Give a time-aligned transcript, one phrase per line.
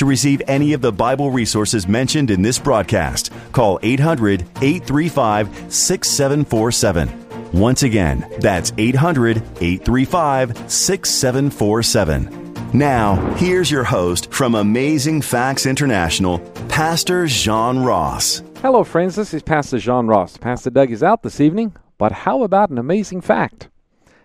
[0.00, 7.52] To receive any of the Bible resources mentioned in this broadcast, call 800 835 6747.
[7.52, 12.54] Once again, that's 800 835 6747.
[12.72, 16.38] Now, here's your host from Amazing Facts International,
[16.70, 18.42] Pastor Jean Ross.
[18.62, 19.16] Hello, friends.
[19.16, 20.38] This is Pastor Jean Ross.
[20.38, 23.68] Pastor Doug is out this evening, but how about an amazing fact?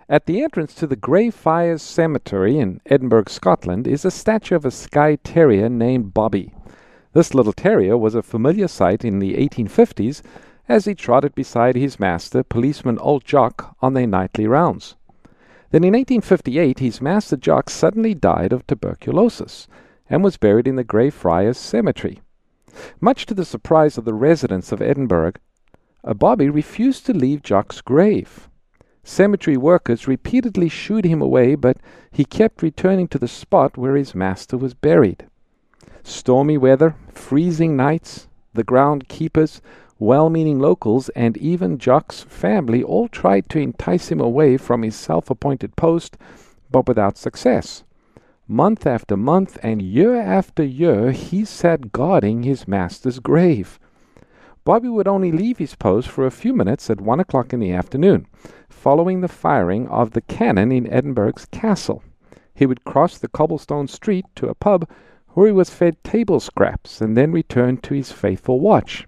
[0.07, 4.69] At the entrance to the Greyfriars Cemetery in Edinburgh, Scotland, is a statue of a
[4.69, 6.53] Skye Terrier named Bobby.
[7.13, 10.21] This little terrier was a familiar sight in the 1850s
[10.69, 14.95] as he trotted beside his master, policeman Old Jock, on their nightly rounds.
[15.71, 19.67] Then in 1858, his master Jock suddenly died of tuberculosis
[20.07, 22.21] and was buried in the Greyfriars Cemetery.
[23.01, 25.33] Much to the surprise of the residents of Edinburgh,
[26.03, 28.49] a Bobby refused to leave Jock's grave.
[29.07, 31.77] Cemetery workers repeatedly shooed him away, but
[32.11, 35.27] he kept returning to the spot where his master was buried.
[36.03, 39.61] Stormy weather, freezing nights, the ground keepers,
[39.99, 44.95] well meaning locals, and even Jock's family all tried to entice him away from his
[44.95, 46.17] self appointed post,
[46.71, 47.83] but without success.
[48.47, 53.79] Month after month and year after year, he sat guarding his master's grave.
[54.65, 57.71] Bobby would only leave his post for a few minutes at one o'clock in the
[57.71, 58.25] afternoon,
[58.67, 62.01] following the firing of the cannon in Edinburgh's castle.
[62.55, 64.89] He would cross the cobblestone street to a pub
[65.29, 69.07] where he was fed table scraps and then return to his faithful watch.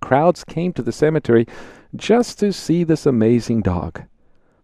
[0.00, 1.46] Crowds came to the cemetery
[1.94, 4.04] just to see this amazing dog.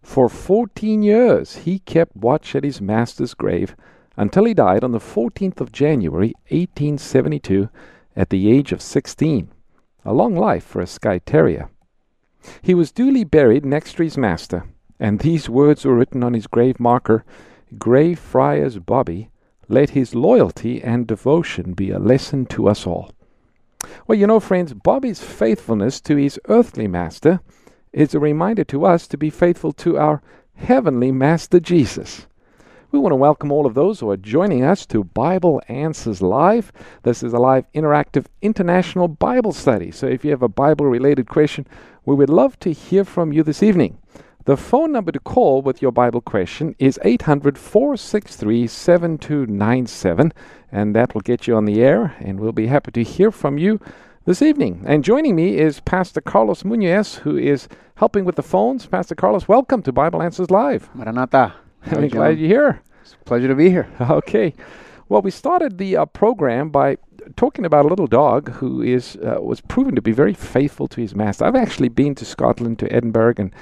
[0.01, 3.75] For fourteen years he kept watch at his master's grave
[4.17, 7.69] until he died on the 14th of January, 1872,
[8.15, 9.51] at the age of 16
[10.03, 11.69] a long life for a Skye Terrier.
[12.61, 14.65] He was duly buried next to his master,
[14.99, 17.23] and these words were written on his grave marker
[17.77, 19.29] Grey Friars Bobby,
[19.67, 23.11] let his loyalty and devotion be a lesson to us all.
[24.07, 27.39] Well, you know, friends, Bobby's faithfulness to his earthly master
[27.93, 30.21] is a reminder to us to be faithful to our
[30.55, 32.27] heavenly master Jesus.
[32.91, 36.73] We want to welcome all of those who are joining us to Bible Answers Live.
[37.03, 39.91] This is a live interactive international Bible study.
[39.91, 41.65] So if you have a Bible related question,
[42.05, 43.97] we would love to hear from you this evening.
[44.43, 50.33] The phone number to call with your Bible question is 800 463 7297,
[50.69, 53.57] and that will get you on the air, and we'll be happy to hear from
[53.57, 53.79] you
[54.25, 54.83] this evening.
[54.85, 58.85] And joining me is Pastor Carlos Munoz, who is helping with the phones.
[58.85, 60.93] Pastor Carlos, welcome to Bible Answers Live.
[60.93, 61.55] Maranatha.
[61.91, 62.81] I'm glad you're here.
[63.01, 63.89] It's a pleasure to be here.
[64.01, 64.53] Okay.
[65.09, 66.95] Well, we started the uh, program by
[67.35, 71.01] talking about a little dog who is uh, was proven to be very faithful to
[71.01, 71.43] his master.
[71.43, 73.53] I've actually been to Scotland, to Edinburgh, and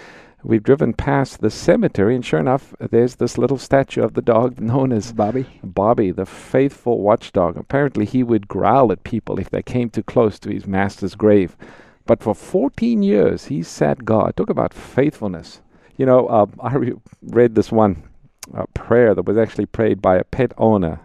[0.44, 4.60] we've driven past the cemetery, and sure enough, there's this little statue of the dog
[4.72, 5.48] known as Bobby.
[5.64, 7.58] Bobby, the faithful watchdog.
[7.58, 11.58] Apparently, he would growl at people if they came too close to his master's grave.
[12.06, 14.36] But for 14 years, he sat guard.
[14.36, 15.62] Talk about faithfulness.
[15.98, 16.94] You know, uh, I re-
[17.24, 18.04] read this one
[18.54, 21.00] a prayer that was actually prayed by a pet owner.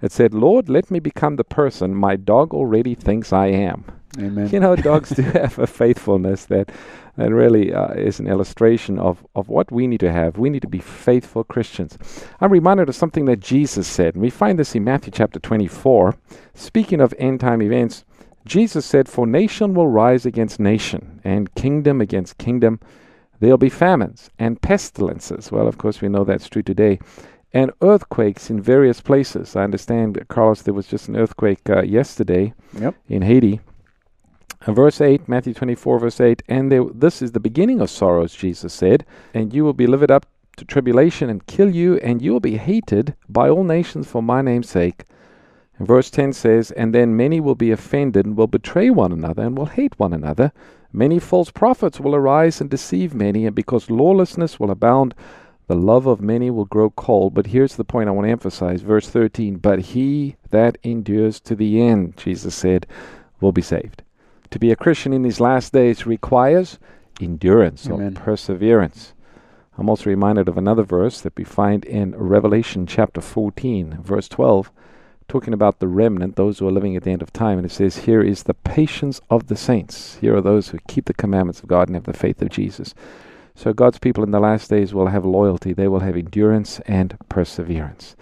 [0.00, 3.84] It said, Lord, let me become the person my dog already thinks I am.
[4.18, 4.48] Amen.
[4.50, 6.70] You know, dogs do have a faithfulness that,
[7.16, 10.38] that really uh, is an illustration of, of what we need to have.
[10.38, 11.98] We need to be faithful Christians.
[12.40, 16.16] I'm reminded of something that Jesus said, and we find this in Matthew chapter 24.
[16.54, 18.04] Speaking of end time events,
[18.44, 22.80] Jesus said, For nation will rise against nation, and kingdom against kingdom
[23.40, 25.52] There'll be famines and pestilences.
[25.52, 26.98] Well, of course, we know that's true today.
[27.52, 29.56] And earthquakes in various places.
[29.56, 32.94] I understand, Carlos, there was just an earthquake uh, yesterday yep.
[33.08, 33.60] in Haiti.
[34.66, 38.34] Uh, verse 8, Matthew 24, verse 8, and there, this is the beginning of sorrows,
[38.34, 40.26] Jesus said, and you will be delivered up
[40.56, 44.42] to tribulation and kill you, and you will be hated by all nations for my
[44.42, 45.04] name's sake.
[45.78, 49.42] And verse 10 says, And then many will be offended and will betray one another
[49.42, 50.52] and will hate one another.
[50.92, 55.14] Many false prophets will arise and deceive many, and because lawlessness will abound,
[55.68, 57.34] the love of many will grow cold.
[57.34, 61.54] But here's the point I want to emphasize verse 13 But he that endures to
[61.54, 62.86] the end, Jesus said,
[63.40, 64.02] will be saved.
[64.50, 66.78] To be a Christian in these last days requires
[67.20, 68.16] endurance Amen.
[68.16, 69.12] or perseverance.
[69.76, 74.72] I'm also reminded of another verse that we find in Revelation chapter 14, verse 12.
[75.28, 77.58] Talking about the remnant, those who are living at the end of time.
[77.58, 80.16] And it says, Here is the patience of the saints.
[80.16, 82.94] Here are those who keep the commandments of God and have the faith of Jesus.
[83.54, 87.16] So God's people in the last days will have loyalty, they will have endurance and
[87.28, 88.14] perseverance.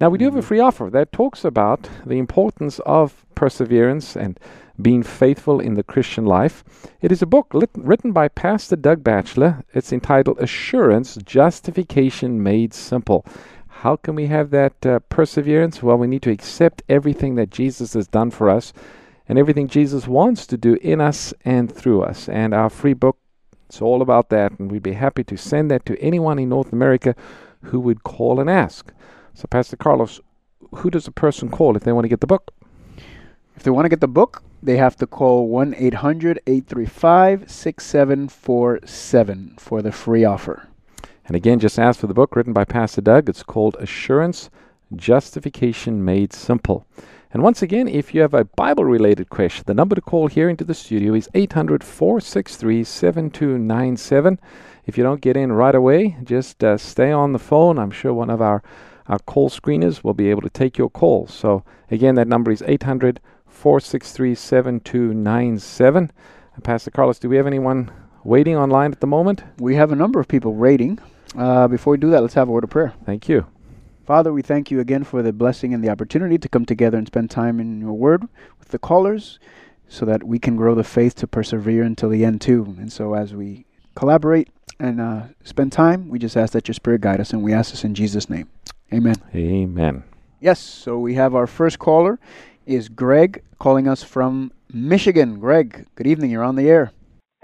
[0.00, 0.46] Now, we do have a mm-hmm.
[0.46, 4.38] free offer that talks about the importance of perseverance and
[4.80, 6.64] being faithful in the Christian life.
[7.00, 9.64] It is a book lit- written by Pastor Doug Batchelor.
[9.72, 13.24] It's entitled Assurance Justification Made Simple.
[13.84, 15.82] How can we have that uh, perseverance?
[15.82, 18.72] Well, we need to accept everything that Jesus has done for us
[19.28, 22.26] and everything Jesus wants to do in us and through us.
[22.26, 23.18] And our free book
[23.66, 26.72] it's all about that, and we'd be happy to send that to anyone in North
[26.72, 27.14] America
[27.64, 28.90] who would call and ask.
[29.34, 30.18] So, Pastor Carlos,
[30.76, 32.54] who does a person call if they want to get the book?
[33.54, 39.56] If they want to get the book, they have to call 1 800 835 6747
[39.58, 40.68] for the free offer.
[41.26, 43.28] And again, just ask for the book written by Pastor Doug.
[43.28, 44.50] It's called Assurance
[44.94, 46.86] Justification Made Simple.
[47.32, 50.50] And once again, if you have a Bible related question, the number to call here
[50.50, 54.38] into the studio is 800 463 7297.
[54.86, 57.78] If you don't get in right away, just uh, stay on the phone.
[57.78, 58.62] I'm sure one of our,
[59.08, 61.26] our call screeners will be able to take your call.
[61.26, 66.12] So, again, that number is 800 463 7297.
[66.62, 67.90] Pastor Carlos, do we have anyone
[68.24, 69.42] waiting online at the moment?
[69.58, 71.00] We have a number of people waiting.
[71.36, 72.94] Uh, before we do that, let's have a word of prayer.
[73.04, 73.46] Thank you.
[74.06, 77.06] Father, we thank you again for the blessing and the opportunity to come together and
[77.06, 78.28] spend time in your word
[78.58, 79.38] with the callers
[79.88, 82.76] so that we can grow the faith to persevere until the end, too.
[82.78, 83.64] And so, as we
[83.94, 84.48] collaborate
[84.78, 87.70] and uh, spend time, we just ask that your spirit guide us, and we ask
[87.70, 88.48] this in Jesus' name.
[88.92, 89.16] Amen.
[89.34, 90.04] Amen.
[90.40, 92.18] Yes, so we have our first caller
[92.66, 95.38] is Greg calling us from Michigan.
[95.38, 96.30] Greg, good evening.
[96.30, 96.92] You're on the air.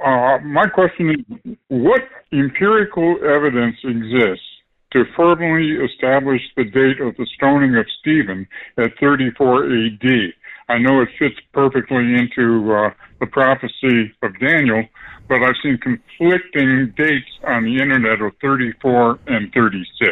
[0.05, 2.01] Uh, my question is what
[2.33, 4.47] empirical evidence exists
[4.93, 8.47] to firmly establish the date of the stoning of Stephen
[8.79, 10.33] at 34 AD.
[10.69, 14.85] I know it fits perfectly into uh, the prophecy of Daniel,
[15.29, 20.11] but I've seen conflicting dates on the internet of 34 and 36.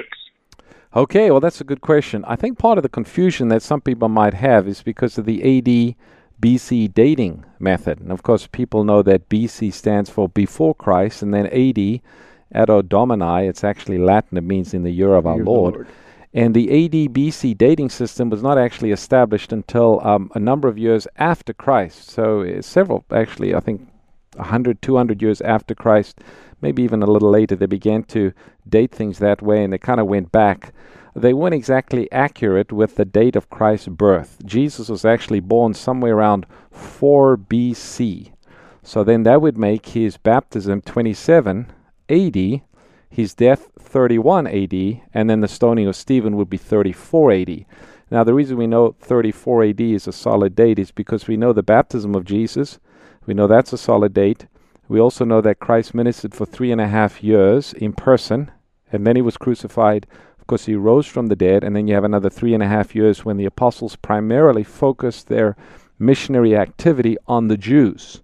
[0.95, 2.25] Okay, well, that's a good question.
[2.27, 5.59] I think part of the confusion that some people might have is because of the
[5.59, 5.95] AD
[6.41, 8.01] BC dating method.
[8.01, 12.01] And of course, people know that BC stands for before Christ, and then AD
[12.51, 15.75] Anno Domini, it's actually Latin, it means in the year of our Lord.
[15.75, 15.89] Lord.
[16.35, 20.79] And the AD BC dating system was not actually established until um, a number of
[20.79, 22.11] years after Christ.
[22.11, 23.89] So uh, several, actually, I think
[24.37, 26.21] 100, 200 years after Christ,
[26.61, 28.33] maybe even a little later, they began to
[28.69, 30.75] date things that way and they kind of went back.
[31.19, 34.39] They weren't exactly accurate with the date of Christ's birth.
[34.45, 38.33] Jesus was actually born somewhere around 4 BC.
[38.83, 41.73] So then that would make his baptism 27
[42.09, 42.63] AD,
[43.11, 47.67] his death 31 AD, and then the stoning of Stephen would be 34 AD.
[48.11, 51.53] Now, the reason we know 34 AD is a solid date is because we know
[51.53, 52.79] the baptism of Jesus.
[53.27, 54.47] We know that's a solid date.
[54.89, 58.51] We also know that Christ ministered for three and a half years in person,
[58.91, 60.07] and then he was crucified.
[60.49, 62.69] Of course, he rose from the dead, and then you have another three and a
[62.69, 65.55] half years when the apostles primarily focused their
[65.99, 68.23] missionary activity on the Jews.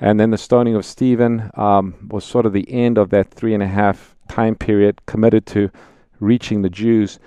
[0.00, 3.52] And then the stoning of Stephen um, was sort of the end of that three
[3.52, 5.72] and a half time period committed to
[6.20, 7.18] reaching the Jews.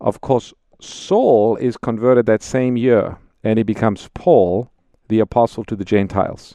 [0.00, 4.70] Of course, Saul is converted that same year, and he becomes Paul,
[5.08, 6.54] the apostle to the Gentiles.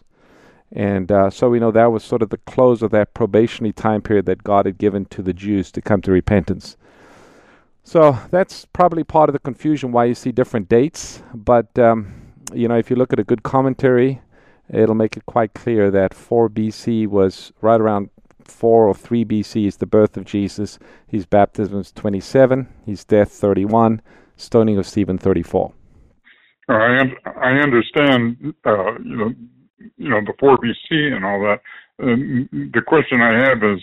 [0.72, 4.02] And uh, so we know that was sort of the close of that probationary time
[4.02, 6.78] period that God had given to the Jews to come to repentance.
[7.84, 11.22] So that's probably part of the confusion why you see different dates.
[11.34, 12.14] But, um,
[12.54, 14.22] you know, if you look at a good commentary,
[14.70, 18.10] it'll make it quite clear that 4 BC was right around
[18.46, 20.80] 4 or 3 BC is the birth of Jesus.
[21.08, 24.02] His baptism is 27, his death 31,
[24.38, 25.74] stoning of Stephen 34.
[26.70, 27.00] Uh, I
[27.42, 29.34] I understand, uh, you know,
[29.98, 31.62] you know the 4 BC and all that.
[32.00, 33.82] the question I have is,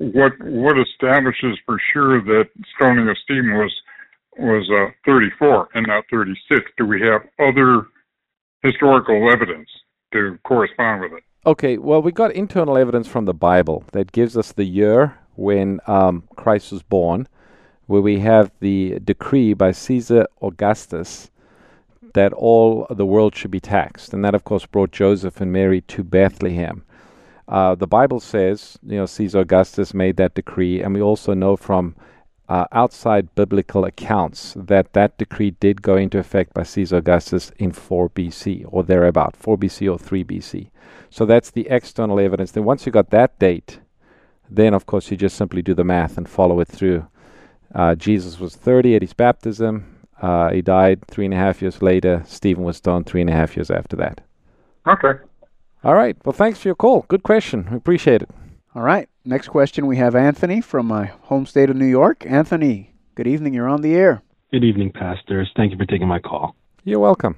[0.00, 3.72] what what establishes for sure that stoning of Stephen was
[4.38, 6.70] was uh, 34 and not 36?
[6.78, 7.86] Do we have other
[8.62, 9.68] historical evidence?
[10.12, 11.24] to correspond with it.
[11.46, 15.80] Okay, well, we got internal evidence from the Bible that gives us the year when
[15.86, 17.26] um, Christ was born,
[17.86, 21.30] where we have the decree by Caesar Augustus
[22.12, 24.12] that all the world should be taxed.
[24.12, 26.84] And that, of course, brought Joseph and Mary to Bethlehem.
[27.50, 31.56] Uh, the Bible says, you know, Caesar Augustus made that decree, and we also know
[31.56, 31.96] from
[32.48, 37.72] uh, outside biblical accounts that that decree did go into effect by Caesar Augustus in
[37.72, 40.70] 4 BC or thereabout, 4 BC or 3 BC.
[41.10, 42.52] So that's the external evidence.
[42.52, 43.80] Then once you got that date,
[44.48, 47.06] then of course you just simply do the math and follow it through.
[47.74, 50.06] Uh, Jesus was 30 at his baptism.
[50.22, 52.22] Uh, he died three and a half years later.
[52.26, 54.20] Stephen was stoned three and a half years after that.
[54.86, 55.20] Okay.
[55.82, 56.16] All right.
[56.24, 57.06] Well, thanks for your call.
[57.08, 57.66] Good question.
[57.70, 58.30] We appreciate it.
[58.74, 59.08] All right.
[59.24, 62.24] Next question we have Anthony from my home state of New York.
[62.26, 63.54] Anthony, good evening.
[63.54, 64.22] You're on the air.
[64.52, 65.50] Good evening, pastors.
[65.56, 66.54] Thank you for taking my call.
[66.84, 67.36] You're welcome.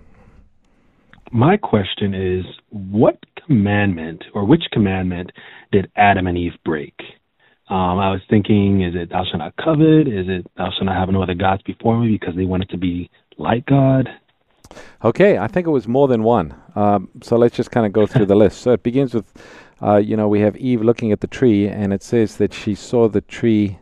[1.30, 5.30] My question is what commandment or which commandment
[5.70, 6.94] did Adam and Eve break?
[7.68, 10.08] Um, I was thinking, is it thou shalt not covet?
[10.08, 12.76] Is it thou shalt not have no other gods before me because they wanted to
[12.76, 13.08] be
[13.38, 14.08] like God?
[15.04, 16.54] Okay, I think it was more than one.
[16.74, 18.62] Um, so let's just kind of go through the list.
[18.62, 19.32] So it begins with,
[19.82, 22.74] uh, you know, we have Eve looking at the tree, and it says that she
[22.74, 23.78] saw the tree.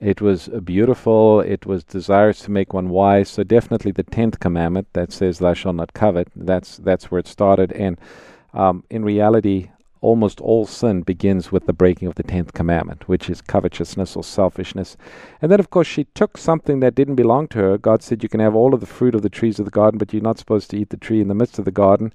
[0.00, 1.40] It was beautiful.
[1.40, 3.28] It was desirous to make one wise.
[3.30, 7.28] So definitely the tenth commandment that says, "Thou shalt not covet." That's that's where it
[7.28, 7.72] started.
[7.72, 7.98] And
[8.52, 9.70] um, in reality,
[10.04, 14.22] almost all sin begins with the breaking of the tenth commandment, which is covetousness or
[14.22, 14.96] selfishness.
[15.40, 17.78] And then, of course, she took something that didn't belong to her.
[17.78, 19.98] God said, You can have all of the fruit of the trees of the garden,
[19.98, 22.12] but you're not supposed to eat the tree in the midst of the garden.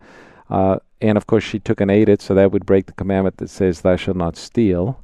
[0.50, 3.38] Uh, and of course, she took and ate it, so that would break the commandment
[3.38, 5.04] that says, Thou shalt not steal.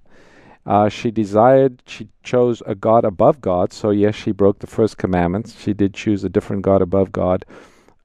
[0.65, 3.73] Uh, she desired, she chose a God above God.
[3.73, 5.55] So, yes, she broke the first commandment.
[5.57, 7.45] She did choose a different God above God.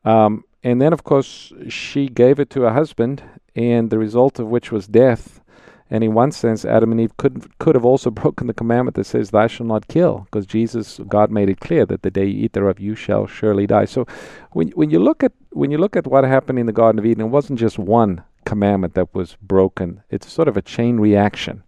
[0.04, 3.22] Um, and then, of course, she gave it to her husband,
[3.54, 5.40] and the result of which was death.
[5.92, 9.04] And in one sense, Adam and Eve could could have also broken the commandment that
[9.04, 12.44] says, "Thou shalt not kill," because Jesus, God, made it clear that the day you
[12.44, 13.86] eat thereof, you shall surely die.
[13.86, 14.06] So,
[14.52, 17.06] when when you look at when you look at what happened in the Garden of
[17.06, 20.02] Eden, it wasn't just one commandment that was broken.
[20.10, 21.64] It's sort of a chain reaction.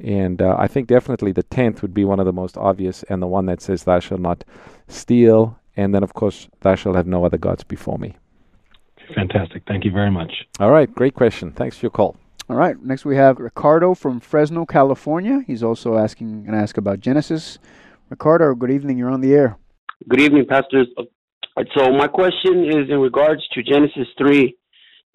[0.00, 3.22] And uh, I think definitely the tenth would be one of the most obvious, and
[3.22, 4.44] the one that says, "Thou shalt not
[4.88, 8.16] steal," and then of course, "Thou shalt have no other gods before me."
[9.14, 9.62] Fantastic.
[9.66, 10.32] Thank you very much.
[10.60, 10.92] All right.
[10.92, 11.52] Great question.
[11.52, 12.16] Thanks for your call.
[12.48, 12.80] All right.
[12.82, 15.42] Next we have Ricardo from Fresno, California.
[15.46, 17.58] He's also asking and ask about Genesis.
[18.10, 18.98] Ricardo, good evening.
[18.98, 19.56] You're on the air.
[20.08, 20.88] Good evening, pastors.
[21.76, 24.56] So my question is in regards to Genesis three,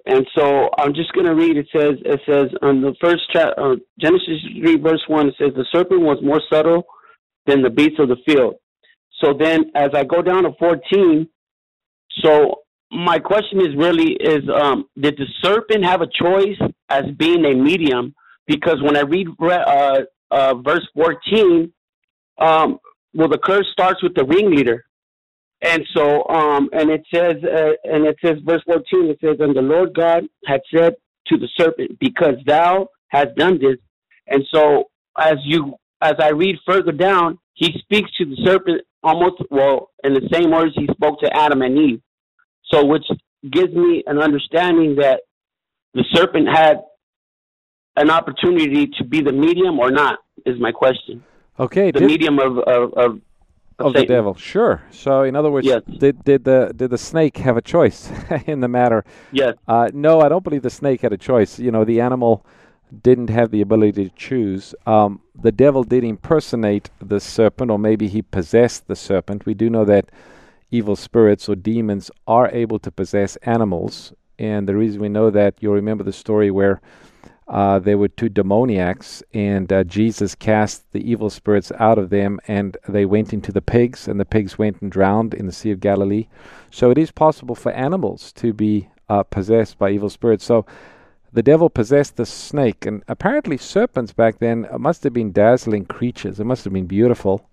[0.05, 1.57] and so I'm just going to read.
[1.57, 5.27] It says it says on the first chapter, uh, Genesis three verse one.
[5.27, 6.83] It says the serpent was more subtle
[7.45, 8.55] than the beasts of the field.
[9.21, 11.27] So then, as I go down to 14,
[12.23, 12.55] so
[12.91, 16.57] my question is really is um, did the serpent have a choice
[16.89, 18.13] as being a medium?
[18.47, 21.71] Because when I read uh, uh, verse 14,
[22.39, 22.79] um,
[23.13, 24.85] well, the curse starts with the ringleader.
[25.61, 29.55] And so, um, and it says, uh, and it says, verse 14, it says, And
[29.55, 30.93] the Lord God had said
[31.27, 33.77] to the serpent, Because thou hast done this.
[34.27, 34.85] And so,
[35.19, 40.13] as you, as I read further down, he speaks to the serpent almost, well, in
[40.13, 42.01] the same words he spoke to Adam and Eve.
[42.71, 43.05] So, which
[43.51, 45.21] gives me an understanding that
[45.93, 46.81] the serpent had
[47.95, 51.23] an opportunity to be the medium or not, is my question.
[51.59, 51.91] Okay.
[51.91, 53.21] The medium of, of, of
[53.79, 54.35] of the devil.
[54.35, 54.81] Sure.
[54.91, 55.81] So, in other words, yes.
[55.97, 58.11] did did the did the snake have a choice
[58.45, 59.05] in the matter?
[59.31, 59.55] Yes.
[59.67, 61.59] Uh, no, I don't believe the snake had a choice.
[61.59, 62.45] You know, the animal
[63.03, 64.75] didn't have the ability to choose.
[64.85, 69.45] Um, the devil did impersonate the serpent, or maybe he possessed the serpent.
[69.45, 70.09] We do know that
[70.71, 75.55] evil spirits or demons are able to possess animals, and the reason we know that,
[75.59, 76.81] you'll remember the story where
[77.47, 82.39] uh, there were two demoniacs, and uh, Jesus cast the evil spirits out of them,
[82.47, 85.71] and they went into the pigs, and the pigs went and drowned in the Sea
[85.71, 86.27] of Galilee.
[86.69, 90.45] So it is possible for animals to be uh, possessed by evil spirits.
[90.45, 90.67] So
[91.33, 96.37] the devil possessed the snake, and apparently serpents back then must have been dazzling creatures.
[96.37, 97.48] They must have been beautiful.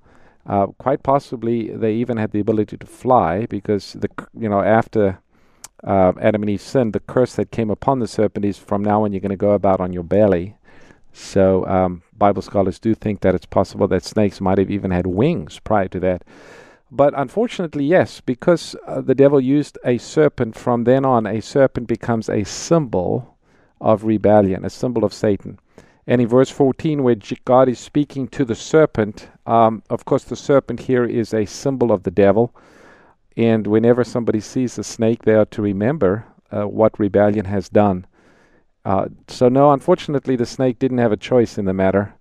[0.46, 5.18] Uh, quite possibly, they even had the ability to fly, because the you know after
[5.84, 9.04] uh, Adam and Eve sinned, the curse that came upon the serpent is from now
[9.04, 10.56] on you're going to go about on your belly.
[11.12, 15.06] So um, Bible scholars do think that it's possible that snakes might have even had
[15.06, 16.22] wings prior to that.
[16.90, 21.88] But unfortunately, yes, because uh, the devil used a serpent, from then on, a serpent
[21.88, 23.36] becomes a symbol
[23.80, 25.58] of rebellion, a symbol of Satan.
[26.06, 30.36] And in verse 14, where God is speaking to the serpent, um, of course, the
[30.36, 32.54] serpent here is a symbol of the devil.
[33.36, 38.06] And whenever somebody sees a snake, they are to remember uh, what rebellion has done.
[38.84, 42.14] Uh, so, no, unfortunately, the snake didn't have a choice in the matter,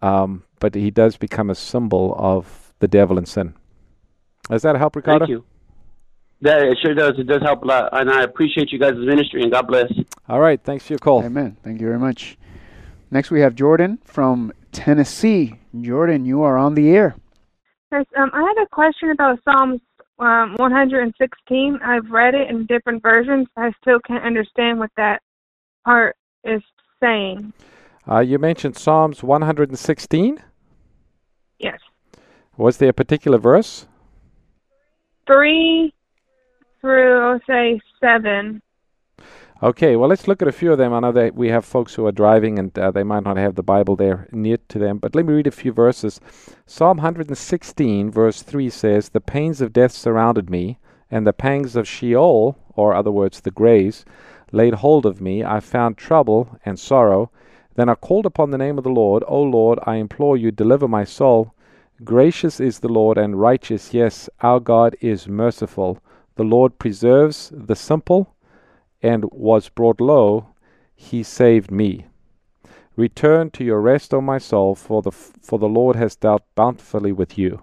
[0.00, 3.54] um, but he does become a symbol of the devil and sin.
[4.48, 5.26] Does that help, Ricardo?
[5.26, 5.44] Thank you.
[6.40, 7.18] That it sure does.
[7.18, 9.42] It does help a lot, and I appreciate you guys' ministry.
[9.42, 9.90] And God bless.
[10.28, 11.24] All right, thanks for your call.
[11.24, 11.56] Amen.
[11.64, 12.36] Thank you very much.
[13.10, 15.58] Next, we have Jordan from Tennessee.
[15.80, 17.16] Jordan, you are on the air.
[17.92, 19.80] Yes, um, I had a question about Psalms
[20.18, 21.78] um, 116.
[21.84, 23.48] I've read it in different versions.
[23.56, 25.22] I still can't understand what that
[25.84, 26.62] part is
[27.00, 27.52] saying.
[28.08, 30.42] Uh, you mentioned Psalms 116.
[31.58, 31.78] Yes.
[32.56, 33.86] Was there a particular verse?
[35.26, 35.92] three
[36.80, 38.60] through say seven.
[39.64, 40.92] Okay, well, let's look at a few of them.
[40.92, 43.54] I know that we have folks who are driving and uh, they might not have
[43.54, 46.20] the Bible there near to them, but let me read a few verses.
[46.66, 50.80] Psalm 116, verse 3 says, The pains of death surrounded me,
[51.10, 54.04] and the pangs of Sheol, or other words, the graves,
[54.52, 55.42] laid hold of me.
[55.42, 57.30] I found trouble and sorrow.
[57.74, 59.24] Then I called upon the name of the Lord.
[59.26, 61.54] O Lord, I implore you, deliver my soul.
[62.04, 63.94] Gracious is the Lord and righteous.
[63.94, 66.00] Yes, our God is merciful.
[66.34, 68.34] The Lord preserves the simple
[69.04, 70.46] and was brought low,
[70.96, 72.06] he saved me.
[72.96, 77.12] Return to your rest, O my soul, for the for the Lord has dealt bountifully
[77.12, 77.62] with you.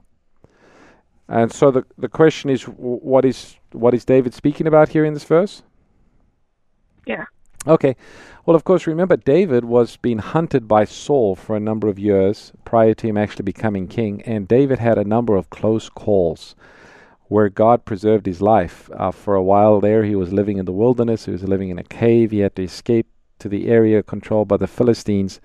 [1.27, 5.15] And so the the question is, what is what is David speaking about here in
[5.15, 5.63] this verse?
[7.07, 7.25] Yeah.
[7.65, 7.95] Okay.
[8.45, 12.51] Well, of course, remember David was being hunted by Saul for a number of years
[12.65, 16.55] prior to him actually becoming king, and David had a number of close calls
[17.31, 18.89] where God preserved his life.
[18.93, 21.79] Uh, for a while there, he was living in the wilderness, he was living in
[21.79, 23.07] a cave, he had to escape
[23.39, 25.39] to the area controlled by the Philistines.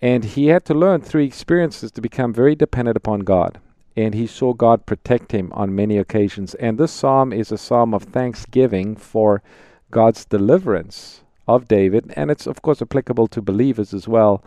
[0.00, 3.60] And he had to learn through experiences to become very dependent upon God.
[3.94, 6.54] And he saw God protect him on many occasions.
[6.54, 9.42] And this psalm is a psalm of thanksgiving for
[9.90, 12.10] God's deliverance of David.
[12.16, 14.42] And it's, of course, applicable to believers as well.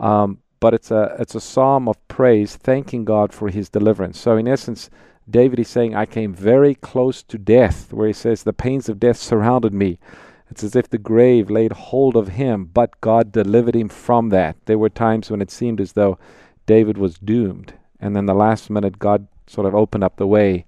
[0.00, 4.18] Um, but it's a, it's a psalm of praise, thanking God for his deliverance.
[4.18, 4.90] So, in essence,
[5.28, 9.00] David is saying, I came very close to death, where he says, The pains of
[9.00, 9.98] death surrounded me.
[10.50, 14.56] It's as if the grave laid hold of him, but God delivered him from that.
[14.66, 16.18] There were times when it seemed as though
[16.66, 17.74] David was doomed.
[17.98, 20.64] And then the last minute, God sort of opened up the way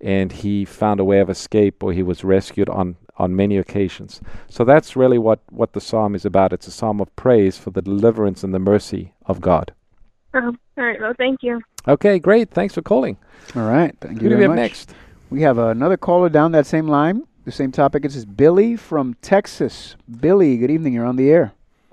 [0.00, 4.20] and he found a way of escape or he was rescued on, on many occasions.
[4.48, 6.52] So that's really what, what the psalm is about.
[6.52, 9.72] It's a psalm of praise for the deliverance and the mercy of God.
[10.34, 11.00] Oh, all right.
[11.00, 11.60] Well, thank you.
[11.88, 12.50] Okay, great.
[12.50, 13.16] Thanks for calling.
[13.54, 13.94] All right.
[14.00, 14.56] Thank Who you do we very have much.
[14.56, 14.94] next?
[15.30, 18.02] We have another caller down that same line, the same topic.
[18.02, 19.94] This is Billy from Texas.
[20.20, 20.94] Billy, good evening.
[20.94, 21.52] You're on the air.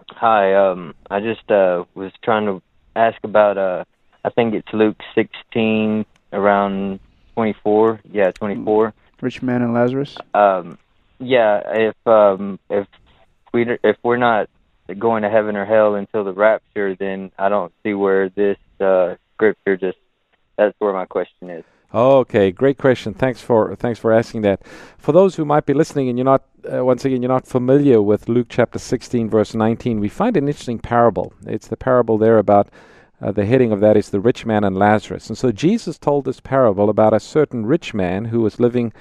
[0.10, 2.62] Hi, um, I just uh, was trying to
[2.96, 3.58] ask about.
[3.58, 3.84] Uh,
[4.26, 7.00] I think it's Luke 16, around
[7.36, 8.02] 24.
[8.12, 8.94] Yeah, 24.
[9.22, 10.18] Rich man and Lazarus.
[10.34, 10.78] Um,
[11.20, 12.88] yeah, if um, if
[13.54, 14.50] we if we're not
[14.98, 19.16] going to heaven or hell until the rapture, then I don't see where this uh,
[19.34, 19.98] scripture just.
[20.58, 21.64] That's where my question is.
[21.94, 23.14] Okay, great question.
[23.14, 24.66] Thanks for thanks for asking that.
[24.98, 28.02] For those who might be listening and you're not uh, once again you're not familiar
[28.02, 31.34] with Luke chapter 16 verse 19, we find an interesting parable.
[31.46, 32.70] It's the parable there about
[33.22, 35.28] uh, the heading of that is the rich man and Lazarus.
[35.30, 38.92] And so Jesus told this parable about a certain rich man who was living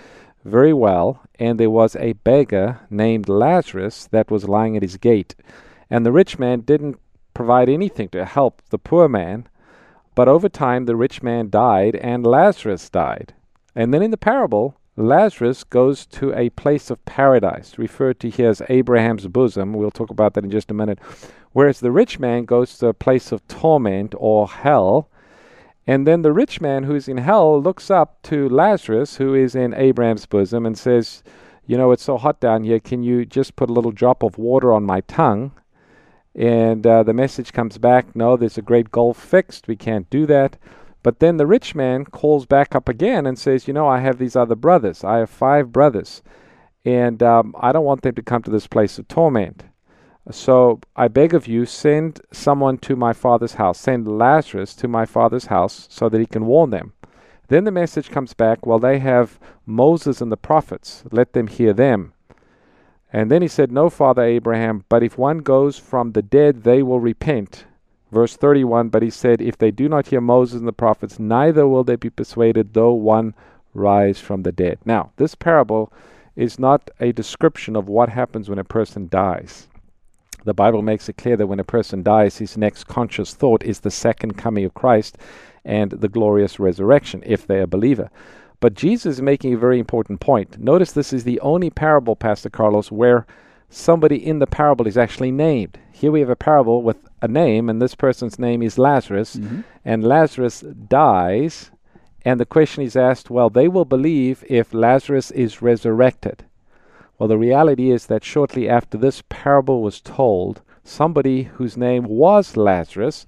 [0.44, 5.34] very well, and there was a beggar named Lazarus that was lying at his gate.
[5.90, 7.00] And the rich man didn't
[7.34, 9.48] provide anything to help the poor man,
[10.14, 13.34] but over time the rich man died and Lazarus died.
[13.74, 18.50] And then in the parable, Lazarus goes to a place of paradise, referred to here
[18.50, 19.72] as Abraham's bosom.
[19.72, 20.98] We'll talk about that in just a minute.
[21.52, 25.08] Whereas the rich man goes to a place of torment or hell.
[25.86, 29.72] And then the rich man who's in hell looks up to Lazarus, who is in
[29.74, 31.22] Abraham's bosom, and says,
[31.66, 32.78] You know, it's so hot down here.
[32.78, 35.52] Can you just put a little drop of water on my tongue?
[36.34, 39.68] And uh, the message comes back, No, there's a great gulf fixed.
[39.68, 40.56] We can't do that.
[41.02, 44.18] But then the rich man calls back up again and says, You know, I have
[44.18, 45.04] these other brothers.
[45.04, 46.22] I have five brothers.
[46.84, 49.64] And um, I don't want them to come to this place of torment.
[50.30, 53.78] So I beg of you, send someone to my father's house.
[53.80, 56.92] Send Lazarus to my father's house so that he can warn them.
[57.48, 61.04] Then the message comes back, Well, they have Moses and the prophets.
[61.10, 62.14] Let them hear them.
[63.12, 66.82] And then he said, No, Father Abraham, but if one goes from the dead, they
[66.82, 67.66] will repent.
[68.10, 71.68] Verse 31 But he said, If they do not hear Moses and the prophets, neither
[71.68, 73.34] will they be persuaded, though one
[73.74, 74.78] rise from the dead.
[74.84, 75.92] Now, this parable
[76.36, 79.68] is not a description of what happens when a person dies.
[80.44, 83.80] The Bible makes it clear that when a person dies, his next conscious thought is
[83.80, 85.18] the second coming of Christ
[85.64, 88.10] and the glorious resurrection, if they are a believer.
[88.62, 90.58] But Jesus is making a very important point.
[90.60, 93.26] Notice this is the only parable, Pastor Carlos, where
[93.68, 95.80] somebody in the parable is actually named.
[95.90, 99.60] Here we have a parable with a name, and this person's name is Lazarus, Mm-hmm.
[99.84, 101.72] and Lazarus dies.
[102.24, 106.44] And the question is asked well, they will believe if Lazarus is resurrected.
[107.18, 112.56] Well, the reality is that shortly after this parable was told, somebody whose name was
[112.56, 113.26] Lazarus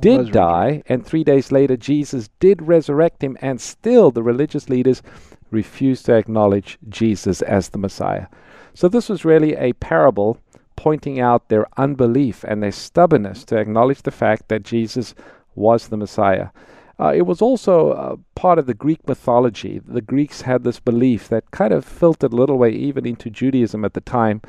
[0.00, 5.02] did die, and three days later, Jesus did resurrect him, and still the religious leaders
[5.50, 8.26] refused to acknowledge Jesus as the Messiah.
[8.74, 10.38] So, this was really a parable
[10.76, 15.14] pointing out their unbelief and their stubbornness to acknowledge the fact that Jesus
[15.54, 16.48] was the Messiah.
[16.98, 19.80] Uh, it was also uh, part of the Greek mythology.
[19.86, 23.84] The Greeks had this belief that kind of filtered a little way even into Judaism
[23.84, 24.40] at the time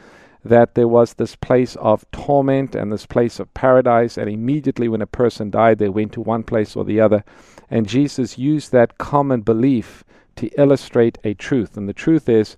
[0.48, 5.02] that there was this place of torment and this place of paradise, and immediately when
[5.02, 7.24] a person died, they went to one place or the other.
[7.70, 10.04] And Jesus used that common belief
[10.38, 11.76] to illustrate a truth.
[11.78, 12.56] And the truth is,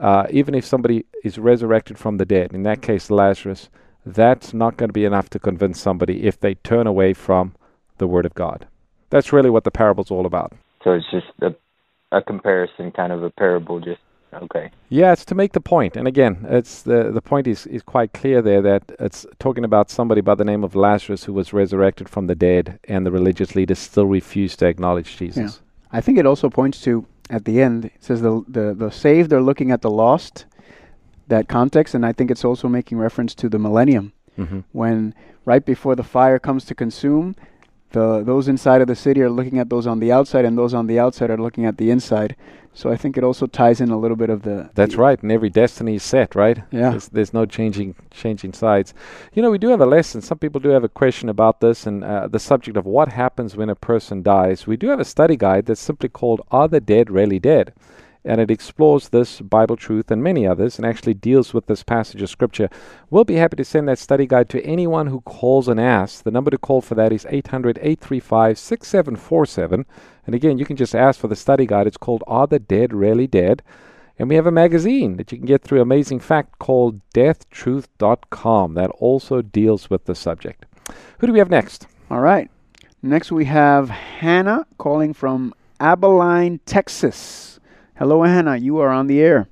[0.00, 3.68] uh, even if somebody is resurrected from the dead, in that case Lazarus,
[4.06, 7.54] that's not going to be enough to convince somebody if they turn away from
[7.98, 8.66] the Word of God.
[9.10, 10.52] That's really what the parable's all about.
[10.82, 11.54] So it's just a,
[12.16, 14.00] a comparison, kind of a parable, just
[14.42, 14.70] okay.
[14.88, 15.96] Yeah, it's to make the point.
[15.96, 19.90] And again, it's the the point is, is quite clear there that it's talking about
[19.90, 23.54] somebody by the name of Lazarus who was resurrected from the dead, and the religious
[23.54, 25.60] leaders still refuse to acknowledge Jesus.
[25.60, 25.98] Yeah.
[25.98, 27.86] I think it also points to at the end.
[27.86, 30.46] It says the the the saved are looking at the lost.
[31.28, 34.60] That context, and I think it's also making reference to the millennium, mm-hmm.
[34.72, 35.14] when
[35.46, 37.34] right before the fire comes to consume,
[37.92, 40.74] the those inside of the city are looking at those on the outside, and those
[40.74, 42.36] on the outside are looking at the inside.
[42.76, 44.68] So I think it also ties in a little bit of the.
[44.74, 46.58] That's the right, and every destiny is set, right?
[46.72, 46.90] Yeah.
[46.90, 48.92] There's, there's, no changing changing sides.
[49.32, 50.20] You know, we do have a lesson.
[50.20, 53.56] Some people do have a question about this and uh, the subject of what happens
[53.56, 54.66] when a person dies.
[54.66, 57.72] We do have a study guide that's simply called "Are the Dead Really Dead?"
[58.24, 62.22] And it explores this Bible truth and many others and actually deals with this passage
[62.22, 62.70] of Scripture.
[63.10, 66.22] We'll be happy to send that study guide to anyone who calls and asks.
[66.22, 69.86] The number to call for that is 800 835 6747.
[70.26, 71.86] And again, you can just ask for the study guide.
[71.86, 73.62] It's called Are the Dead Really Dead?
[74.18, 78.90] And we have a magazine that you can get through Amazing Fact called deathtruth.com that
[78.90, 80.66] also deals with the subject.
[81.18, 81.86] Who do we have next?
[82.10, 82.50] All right.
[83.02, 87.53] Next, we have Hannah calling from Abilene, Texas.
[87.96, 88.56] Hello, Hannah.
[88.56, 89.48] You are on the air.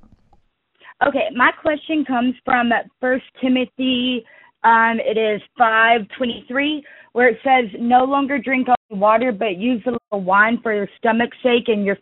[1.07, 4.25] Okay, my question comes from First Timothy.
[4.65, 9.55] Um, it is five twenty three, where it says, "No longer drink only water, but
[9.57, 11.97] use a little wine for your stomach's sake and your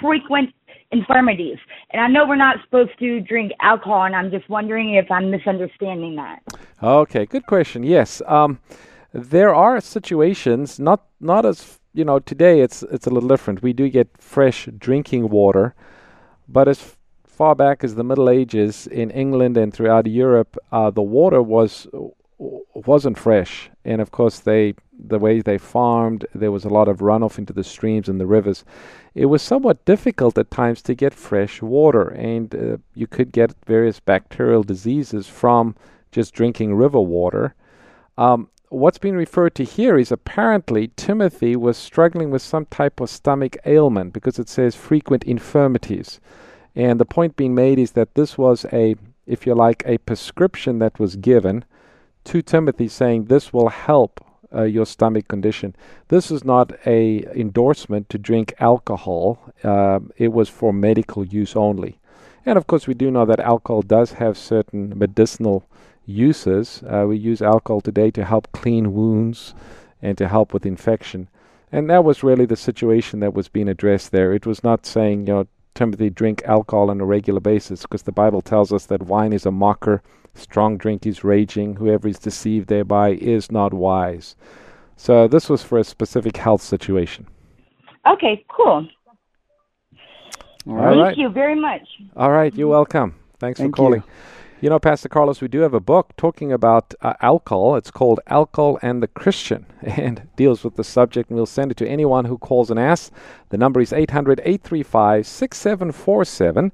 [0.00, 0.54] frequent
[0.92, 1.58] infirmities."
[1.90, 5.30] And I know we're not supposed to drink alcohol, and I'm just wondering if I'm
[5.30, 6.40] misunderstanding that.
[6.82, 7.82] Okay, good question.
[7.82, 8.60] Yes, um,
[9.12, 13.62] there are situations, not not as you know, today it's it's a little different.
[13.62, 15.74] We do get fresh drinking water,
[16.48, 20.90] but as f- far back as the Middle Ages in England and throughout Europe, uh,
[20.90, 21.86] the water was
[22.38, 24.74] wasn't fresh, and of course they
[25.04, 28.26] the way they farmed, there was a lot of runoff into the streams and the
[28.26, 28.64] rivers.
[29.14, 33.54] It was somewhat difficult at times to get fresh water, and uh, you could get
[33.66, 35.74] various bacterial diseases from
[36.12, 37.54] just drinking river water.
[38.16, 43.10] Um, what's being referred to here is apparently Timothy was struggling with some type of
[43.10, 46.20] stomach ailment because it says frequent infirmities.
[46.74, 50.78] And the point being made is that this was a, if you like, a prescription
[50.78, 51.64] that was given
[52.24, 55.76] to Timothy saying this will help uh, your stomach condition.
[56.08, 59.52] This is not a endorsement to drink alcohol.
[59.62, 61.98] Uh, it was for medical use only.
[62.46, 65.64] And of course, we do know that alcohol does have certain medicinal
[66.12, 66.82] uses.
[66.86, 69.54] Uh, we use alcohol today to help clean wounds
[70.00, 71.28] and to help with infection.
[71.70, 74.32] And that was really the situation that was being addressed there.
[74.32, 78.12] It was not saying, you know, Timothy, drink alcohol on a regular basis, because the
[78.12, 80.02] Bible tells us that wine is a mocker,
[80.34, 84.36] strong drink is raging, whoever is deceived thereby is not wise.
[84.96, 87.26] So this was for a specific health situation.
[88.06, 88.86] Okay, cool.
[90.66, 91.16] All Thank right.
[91.16, 91.88] you very much.
[92.16, 93.14] All right, you're welcome.
[93.38, 94.02] Thanks Thank for calling.
[94.02, 94.12] you.
[94.62, 97.74] You know, Pastor Carlos, we do have a book talking about uh, alcohol.
[97.74, 101.30] It's called Alcohol and the Christian and deals with the subject.
[101.30, 103.10] And we'll send it to anyone who calls and asks.
[103.48, 106.70] The number is 800 835 6747.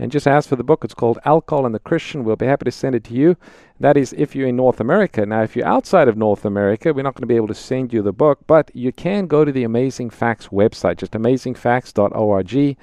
[0.00, 0.82] And just ask for the book.
[0.82, 2.24] It's called Alcohol and the Christian.
[2.24, 3.36] We'll be happy to send it to you.
[3.78, 5.24] That is if you're in North America.
[5.24, 7.92] Now, if you're outside of North America, we're not going to be able to send
[7.92, 12.76] you the book, but you can go to the Amazing Facts website, just amazingfacts.org, and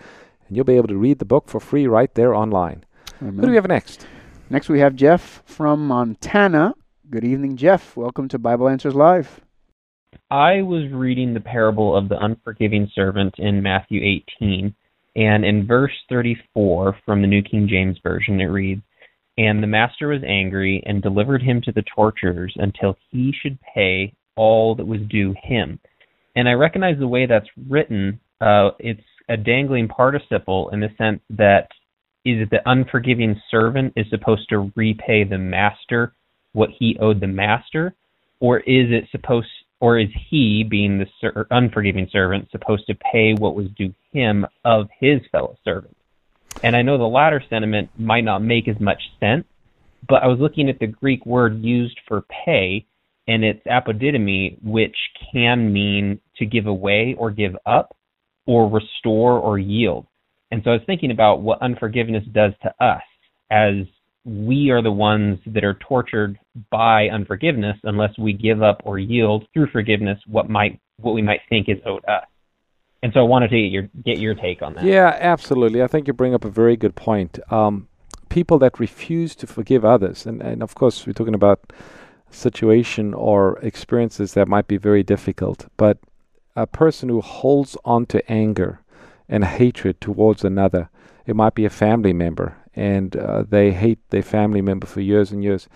[0.49, 2.85] you'll be able to read the book for free right there online.
[3.19, 4.07] Who do we have next?
[4.47, 6.75] Next, we have Jeff from Montana.
[7.09, 7.97] Good evening, Jeff.
[7.97, 9.41] Welcome to Bible Answers Live.
[10.29, 14.75] I was reading the parable of the unforgiving servant in Matthew 18,
[15.15, 18.83] and in verse 34 from the New King James Version, it reads,
[19.35, 24.13] And the master was angry and delivered him to the torturers until he should pay
[24.35, 25.79] all that was due him.
[26.35, 31.21] And I recognize the way that's written, uh, it's a dangling participle in the sense
[31.31, 31.67] that
[32.25, 36.13] is it the unforgiving servant is supposed to repay the master
[36.53, 37.93] what he owed the master,
[38.39, 39.47] or is it supposed,
[39.79, 44.45] or is he, being the ser- unforgiving servant, supposed to pay what was due him
[44.63, 45.95] of his fellow servant?
[46.63, 49.45] And I know the latter sentiment might not make as much sense,
[50.07, 52.85] but I was looking at the Greek word used for pay,
[53.27, 54.95] and it's apodidomi, which
[55.33, 57.95] can mean to give away or give up
[58.45, 60.07] or restore or yield.
[60.51, 63.01] And so I was thinking about what unforgiveness does to us
[63.51, 63.85] as
[64.25, 66.39] we are the ones that are tortured
[66.71, 71.41] by unforgiveness unless we give up or yield through forgiveness what might what we might
[71.49, 72.25] think is owed us.
[73.03, 74.83] And so I wanted to get your get your take on that.
[74.83, 75.83] Yeah, absolutely.
[75.83, 77.37] I think you bring up a very good point.
[77.51, 77.87] Um,
[78.29, 81.71] people that refuse to forgive others, and, and of course we're talking about
[82.31, 85.99] situation or experiences that might be very difficult, but
[86.55, 88.79] a person who holds on to anger
[89.27, 90.89] and hatred towards another,
[91.25, 95.31] it might be a family member, and uh, they hate their family member for years
[95.31, 95.67] and years.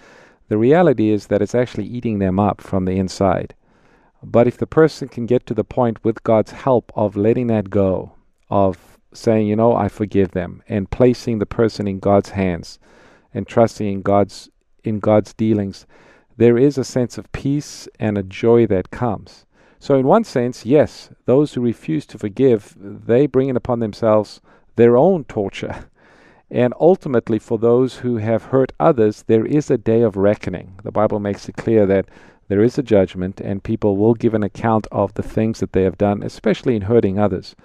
[0.47, 3.53] The reality is that it's actually eating them up from the inside.
[4.21, 7.69] But if the person can get to the point with God's help of letting that
[7.69, 8.13] go,
[8.49, 12.79] of saying, you know, I forgive them, and placing the person in God's hands
[13.33, 14.49] and trusting in God's
[14.83, 15.85] in God's dealings,
[16.37, 19.45] there is a sense of peace and a joy that comes.
[19.79, 24.41] So in one sense, yes, those who refuse to forgive, they bring it upon themselves
[24.75, 25.85] their own torture.
[26.51, 30.79] And ultimately, for those who have hurt others, there is a day of reckoning.
[30.83, 32.07] The Bible makes it clear that
[32.47, 35.83] there is a judgment, and people will give an account of the things that they
[35.83, 37.55] have done, especially in hurting others.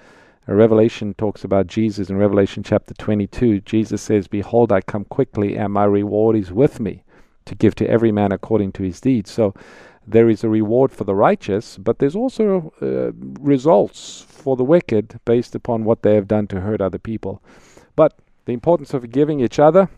[0.46, 3.60] Revelation talks about Jesus in Revelation chapter 22.
[3.62, 7.04] Jesus says, Behold, I come quickly, and my reward is with me
[7.46, 9.30] to give to every man according to his deeds.
[9.30, 9.54] So
[10.06, 15.18] there is a reward for the righteous, but there's also uh, results for the wicked
[15.24, 17.42] based upon what they have done to hurt other people.
[17.96, 19.88] But the importance of forgiving each other,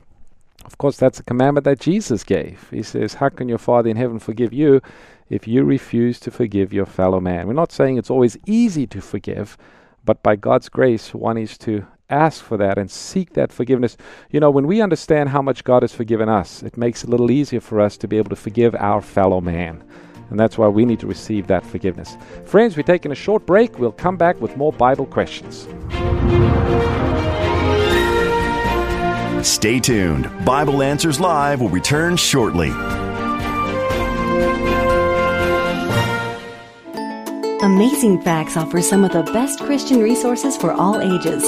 [0.65, 2.69] of course, that's a commandment that Jesus gave.
[2.71, 4.81] He says, How can your Father in heaven forgive you
[5.29, 7.47] if you refuse to forgive your fellow man?
[7.47, 9.57] We're not saying it's always easy to forgive,
[10.05, 13.97] but by God's grace, one is to ask for that and seek that forgiveness.
[14.31, 17.11] You know, when we understand how much God has forgiven us, it makes it a
[17.11, 19.83] little easier for us to be able to forgive our fellow man.
[20.31, 22.17] And that's why we need to receive that forgiveness.
[22.45, 23.79] Friends, we're taking a short break.
[23.79, 25.69] We'll come back with more Bible questions.
[29.47, 30.29] Stay tuned.
[30.45, 32.71] Bible Answers Live will return shortly.
[37.63, 41.45] Amazing Facts offers some of the best Christian resources for all ages.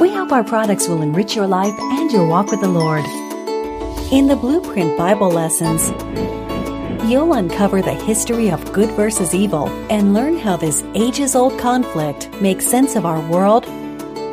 [0.00, 3.04] We hope our products will enrich your life and your walk with the Lord.
[4.10, 5.90] In the Blueprint Bible Lessons,
[7.04, 12.30] you'll uncover the history of good versus evil and learn how this ages old conflict
[12.40, 13.66] makes sense of our world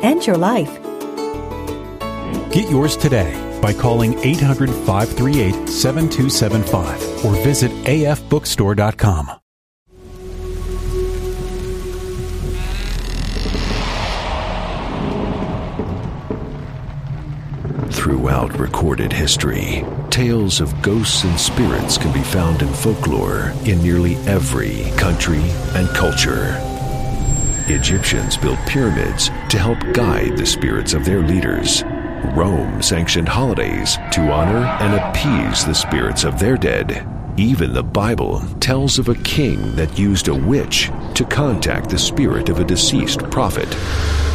[0.02, 0.72] and your life.
[2.50, 9.32] Get yours today by calling 800 538 7275 or visit afbookstore.com.
[18.56, 24.90] Recorded history, tales of ghosts and spirits can be found in folklore in nearly every
[24.96, 25.42] country
[25.74, 26.56] and culture.
[27.68, 31.84] Egyptians built pyramids to help guide the spirits of their leaders.
[32.34, 37.17] Rome sanctioned holidays to honor and appease the spirits of their dead.
[37.38, 42.48] Even the Bible tells of a king that used a witch to contact the spirit
[42.48, 43.68] of a deceased prophet.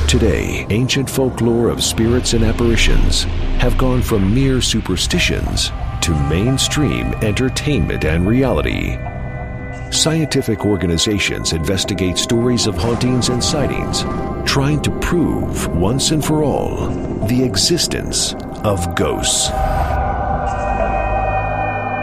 [0.08, 3.24] Today, ancient folklore of spirits and apparitions
[3.60, 5.70] have gone from mere superstitions
[6.02, 8.98] to mainstream entertainment and reality.
[9.92, 14.04] Scientific organizations investigate stories of hauntings and sightings,
[14.50, 16.88] trying to prove once and for all
[17.28, 19.50] the existence of ghosts.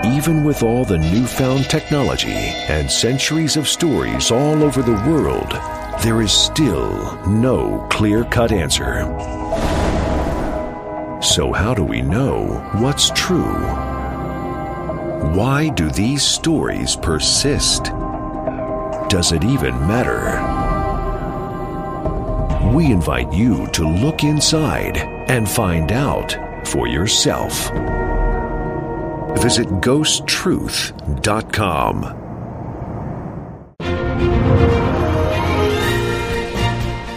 [0.05, 5.51] Even with all the newfound technology and centuries of stories all over the world,
[6.03, 9.03] there is still no clear cut answer.
[11.23, 12.47] So, how do we know
[12.79, 13.59] what's true?
[15.35, 17.85] Why do these stories persist?
[19.11, 20.41] Does it even matter?
[22.75, 24.97] We invite you to look inside
[25.29, 27.71] and find out for yourself.
[29.39, 32.17] Visit ghosttruth.com.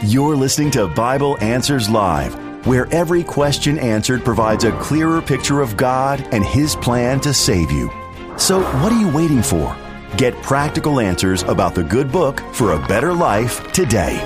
[0.06, 2.36] You're listening to Bible Answers Live,
[2.68, 7.72] where every question answered provides a clearer picture of God and His plan to save
[7.72, 7.90] you.
[8.38, 9.76] So, what are you waiting for?
[10.18, 14.18] Get practical answers about the good book for a better life today.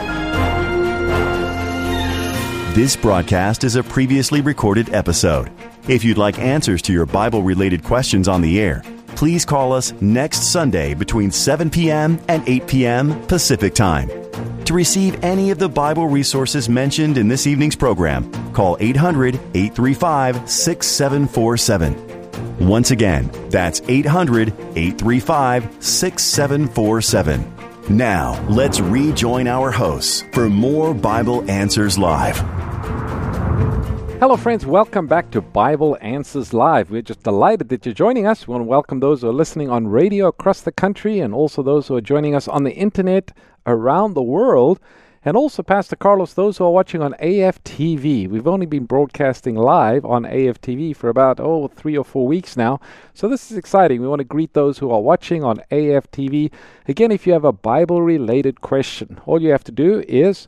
[2.73, 5.51] This broadcast is a previously recorded episode.
[5.87, 8.83] If you'd like answers to your Bible related questions on the air,
[9.15, 12.19] please call us next Sunday between 7 p.m.
[12.27, 13.25] and 8 p.m.
[13.27, 14.09] Pacific Time.
[14.65, 20.49] To receive any of the Bible resources mentioned in this evening's program, call 800 835
[20.49, 22.67] 6747.
[22.67, 27.53] Once again, that's 800 835 6747.
[27.89, 32.43] Now, let's rejoin our hosts for more Bible Answers Live.
[34.19, 34.65] Hello, friends.
[34.65, 36.89] Welcome back to Bible Answers Live.
[36.89, 38.47] We're just delighted that you're joining us.
[38.47, 41.61] We want to welcome those who are listening on radio across the country and also
[41.61, 43.31] those who are joining us on the internet
[43.67, 44.79] around the world.
[45.23, 48.27] And also, Pastor Carlos, those who are watching on AFTV.
[48.27, 52.79] We've only been broadcasting live on AFTV for about, oh, three or four weeks now.
[53.13, 54.01] So this is exciting.
[54.01, 56.51] We want to greet those who are watching on AFTV.
[56.87, 60.47] Again, if you have a Bible related question, all you have to do is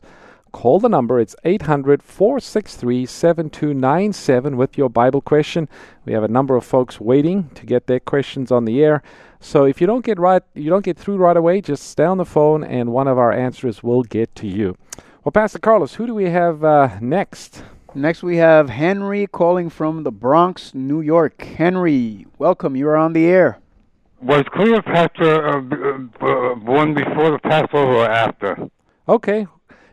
[0.52, 1.18] Call the number.
[1.20, 5.68] It's 800 463 7297 with your Bible question.
[6.04, 9.02] We have a number of folks waiting to get their questions on the air.
[9.40, 12.18] So if you don't get right, you don't get through right away, just stay on
[12.18, 14.76] the phone and one of our answers will get to you.
[15.24, 17.62] Well, Pastor Carlos, who do we have uh, next?
[17.94, 21.42] Next, we have Henry calling from the Bronx, New York.
[21.42, 22.76] Henry, welcome.
[22.76, 23.58] You are on the air.
[24.22, 25.76] Was Cleopatra uh, b-
[26.20, 28.68] uh, born before the Passover or after?
[29.08, 29.46] Okay,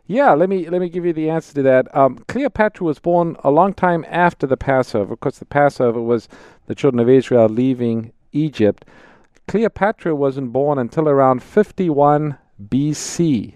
[0.08, 1.96] yeah, let me let me give you the answer to that.
[1.96, 6.30] Um, Cleopatra was born a long time after the Passover, Of course, the Passover was
[6.66, 8.86] the children of Israel leaving Egypt.
[9.48, 12.38] Cleopatra wasn't born until around 51
[12.70, 13.54] BC.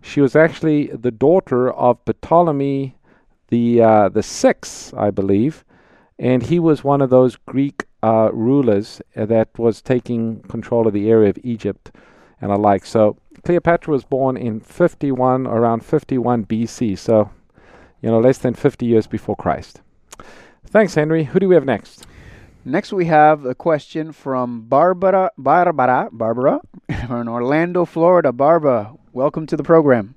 [0.00, 2.96] She was actually the daughter of Ptolemy
[3.50, 5.64] the uh, the sixth, I believe,
[6.18, 11.10] and he was one of those Greek uh, rulers that was taking control of the
[11.10, 11.90] area of Egypt
[12.40, 12.86] and alike.
[12.86, 17.30] So Cleopatra was born in 51, around 51 BC, so,
[18.02, 19.80] you know, less than 50 years before Christ.
[20.66, 21.24] Thanks, Henry.
[21.24, 22.06] Who do we have next?
[22.64, 28.32] Next, we have a question from Barbara, Barbara, Barbara, in Orlando, Florida.
[28.32, 30.14] Barbara, welcome to the program.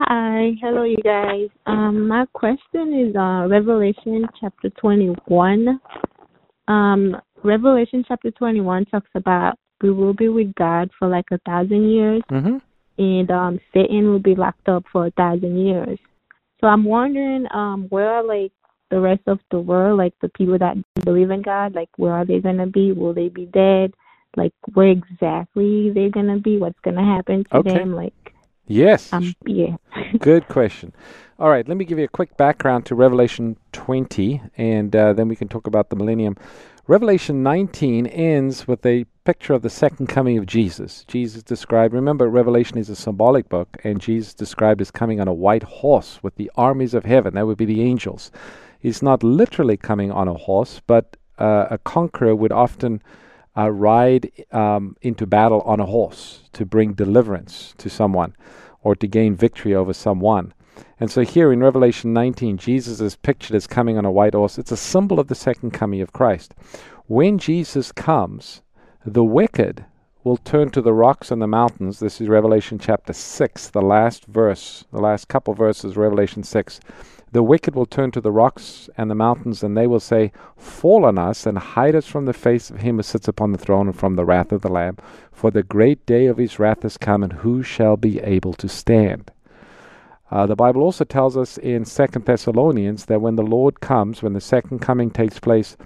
[0.00, 1.48] Hi, hello, you guys.
[1.66, 5.80] Um, my question is uh, Revelation chapter 21.
[6.68, 11.90] Um, Revelation chapter 21 talks about we will be with God for like a thousand
[11.90, 12.58] years, mm-hmm.
[12.98, 15.98] and um, Satan will be locked up for a thousand years.
[16.60, 18.52] So I'm wondering, um, where are like
[18.90, 22.24] the rest of the world, like the people that believe in God, like where are
[22.24, 22.92] they gonna be?
[22.92, 23.94] Will they be dead?
[24.36, 26.58] Like where exactly they're gonna be?
[26.58, 27.74] What's gonna happen to Okay.
[27.74, 27.94] them?
[27.94, 28.14] Like
[28.68, 29.12] Yes.
[29.12, 29.76] um, yeah.
[30.18, 30.92] Good question.
[31.38, 35.28] All right, let me give you a quick background to Revelation 20, and uh, then
[35.28, 36.36] we can talk about the millennium.
[36.88, 41.04] Revelation 19 ends with a picture of the second coming of Jesus.
[41.06, 45.34] Jesus described, remember, Revelation is a symbolic book, and Jesus described as coming on a
[45.34, 47.34] white horse with the armies of heaven.
[47.34, 48.30] That would be the angels.
[48.80, 53.02] He's not literally coming on a horse, but uh, a conqueror would often
[53.54, 58.34] uh, ride um, into battle on a horse to bring deliverance to someone
[58.80, 60.54] or to gain victory over someone.
[61.00, 64.58] And so here in Revelation 19, Jesus is pictured as coming on a white horse.
[64.58, 66.54] It's a symbol of the second coming of Christ.
[67.06, 68.62] When Jesus comes,
[69.04, 69.84] the wicked
[70.24, 72.00] will turn to the rocks and the mountains.
[72.00, 76.80] This is Revelation chapter 6, the last verse, the last couple verses, Revelation 6.
[77.30, 81.04] The wicked will turn to the rocks and the mountains, and they will say, Fall
[81.04, 83.86] on us and hide us from the face of him who sits upon the throne
[83.86, 84.96] and from the wrath of the Lamb.
[85.30, 88.68] For the great day of his wrath is come, and who shall be able to
[88.68, 89.30] stand?
[90.30, 94.34] Uh, the Bible also tells us in Second Thessalonians that when the Lord comes, when
[94.34, 95.76] the second coming takes place,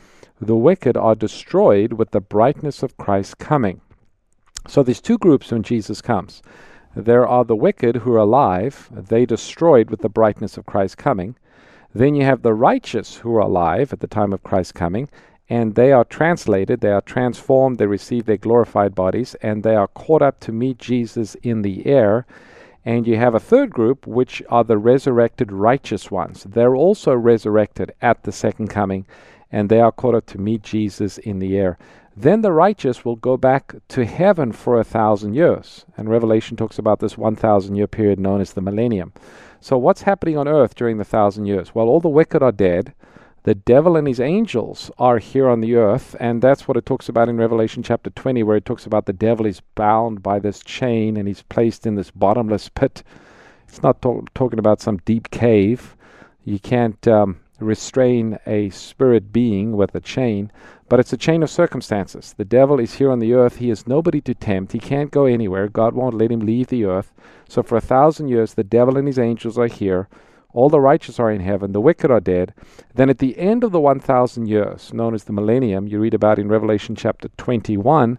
[0.40, 3.80] the wicked are destroyed with the brightness of Christ's coming.
[4.66, 6.42] So there's two groups when Jesus comes.
[6.96, 11.36] There are the wicked who are alive, they destroyed with the brightness of Christ's coming.
[11.94, 15.08] Then you have the righteous who are alive at the time of Christ's coming,
[15.48, 19.88] and they are translated, they are transformed, they receive their glorified bodies, and they are
[19.88, 22.26] caught up to meet Jesus in the air.
[22.84, 26.44] And you have a third group, which are the resurrected righteous ones.
[26.44, 29.06] They're also resurrected at the second coming,
[29.50, 31.78] and they are caught up to meet Jesus in the air.
[32.16, 35.86] Then the righteous will go back to heaven for a thousand years.
[35.96, 39.12] And Revelation talks about this 1,000 year period known as the millennium.
[39.60, 41.74] So, what's happening on earth during the thousand years?
[41.74, 42.94] Well, all the wicked are dead.
[43.44, 47.08] The devil and his angels are here on the earth, and that's what it talks
[47.08, 50.62] about in Revelation chapter 20, where it talks about the devil is bound by this
[50.62, 53.02] chain and he's placed in this bottomless pit.
[53.66, 55.96] It's not talking about some deep cave.
[56.44, 60.52] You can't um, restrain a spirit being with a chain,
[60.88, 62.34] but it's a chain of circumstances.
[62.36, 63.56] The devil is here on the earth.
[63.56, 64.70] He has nobody to tempt.
[64.70, 65.66] He can't go anywhere.
[65.66, 67.12] God won't let him leave the earth.
[67.48, 70.06] So for a thousand years, the devil and his angels are here.
[70.54, 72.52] All the righteous are in heaven, the wicked are dead.
[72.94, 76.38] Then at the end of the 1,000 years, known as the millennium, you read about
[76.38, 78.18] in Revelation chapter 21,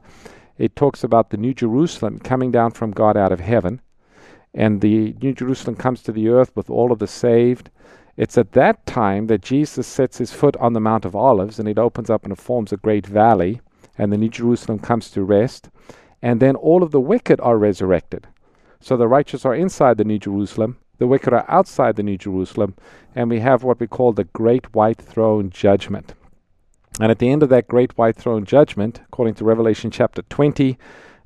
[0.58, 3.82] it talks about the New Jerusalem coming down from God out of heaven.
[4.54, 7.70] And the New Jerusalem comes to the earth with all of the saved.
[8.18, 11.68] It's at that time that Jesus sets his foot on the Mount of Olives and
[11.68, 13.62] it opens up and it forms a great valley.
[13.98, 15.70] And the New Jerusalem comes to rest.
[16.24, 18.28] and then all of the wicked are resurrected.
[18.80, 22.76] So the righteous are inside the New Jerusalem, the wicked are outside the New Jerusalem,
[23.16, 26.14] and we have what we call the Great White Throne Judgment.
[27.00, 30.78] And at the end of that Great White Throne Judgment, according to Revelation chapter 20,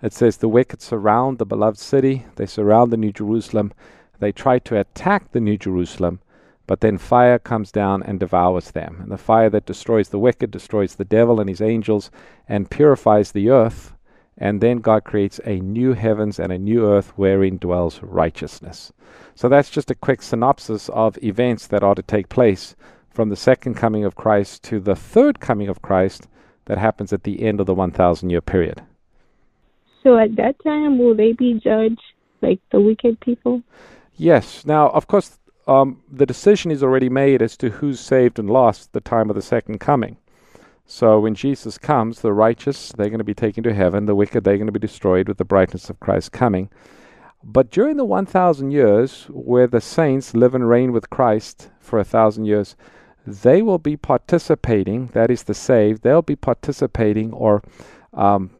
[0.01, 3.73] it says the wicked surround the beloved city, they surround the New Jerusalem,
[4.19, 6.21] they try to attack the New Jerusalem,
[6.65, 8.99] but then fire comes down and devours them.
[9.01, 12.11] And the fire that destroys the wicked destroys the devil and his angels
[12.47, 13.93] and purifies the earth.
[14.37, 18.93] And then God creates a new heavens and a new earth wherein dwells righteousness.
[19.35, 22.75] So that's just a quick synopsis of events that are to take place
[23.09, 26.27] from the second coming of Christ to the third coming of Christ
[26.65, 28.83] that happens at the end of the 1,000 year period.
[30.03, 32.01] So at that time, will they be judged
[32.41, 33.63] like the wicked people?
[34.15, 34.65] Yes.
[34.65, 38.93] Now, of course, um, the decision is already made as to who's saved and lost
[38.93, 40.17] the time of the second coming.
[40.89, 44.05] So when Jesus comes, the righteous, they're going to be taken to heaven.
[44.05, 46.69] The wicked, they're going to be destroyed with the brightness of Christ's coming.
[47.43, 52.05] But during the 1,000 years where the saints live and reign with Christ for a
[52.05, 52.77] thousand years,
[53.25, 57.61] they will be participating, that is the saved, they'll be participating or
[58.13, 58.51] um,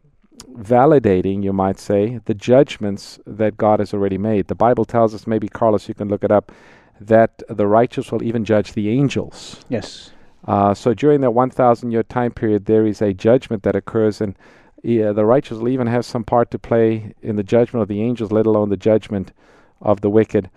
[0.51, 4.47] validating, you might say, the judgments that God has already made.
[4.47, 6.51] The Bible tells us, maybe Carlos, you can look it up,
[6.99, 9.63] that the righteous will even judge the angels.
[9.69, 10.11] Yes.
[10.45, 14.35] Uh, so during that 1,000 year time period, there is a judgment that occurs, and
[14.83, 18.01] yeah, the righteous will even have some part to play in the judgment of the
[18.01, 19.33] angels, let alone the judgment
[19.81, 20.49] of the wicked.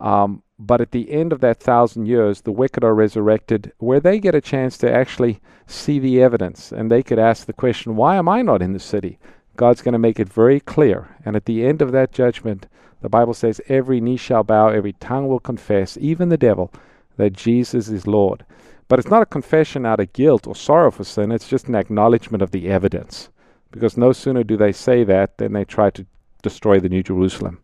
[0.00, 4.20] Um, but at the end of that thousand years, the wicked are resurrected, where they
[4.20, 8.16] get a chance to actually see the evidence, and they could ask the question, Why
[8.16, 9.18] am I not in the city?
[9.56, 11.16] God's going to make it very clear.
[11.24, 12.66] And at the end of that judgment,
[13.00, 16.72] the Bible says, Every knee shall bow, every tongue will confess, even the devil,
[17.16, 18.44] that Jesus is Lord.
[18.88, 21.74] But it's not a confession out of guilt or sorrow for sin, it's just an
[21.74, 23.30] acknowledgement of the evidence.
[23.70, 26.06] Because no sooner do they say that than they try to
[26.42, 27.62] destroy the New Jerusalem.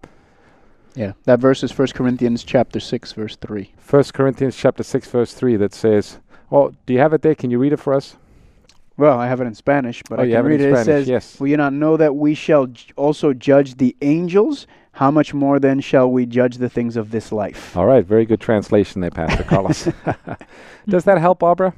[0.95, 3.73] Yeah, that verse is 1 Corinthians chapter 6 verse 3.
[3.89, 6.19] 1 Corinthians chapter 6 verse 3 that says,
[6.51, 7.35] well, do you have it there?
[7.35, 8.17] Can you read it for us?
[8.97, 10.71] Well, I have it in Spanish, but oh, I can read it.
[10.71, 10.73] it.
[10.73, 11.39] Spanish, it says, yes.
[11.39, 14.67] Will you not know that we shall j- also judge the angels?
[14.99, 17.77] How much more then shall we judge the things of this life?
[17.77, 19.89] All right, very good translation there, Pastor Carlos.
[20.89, 21.73] Does that help, Barbara?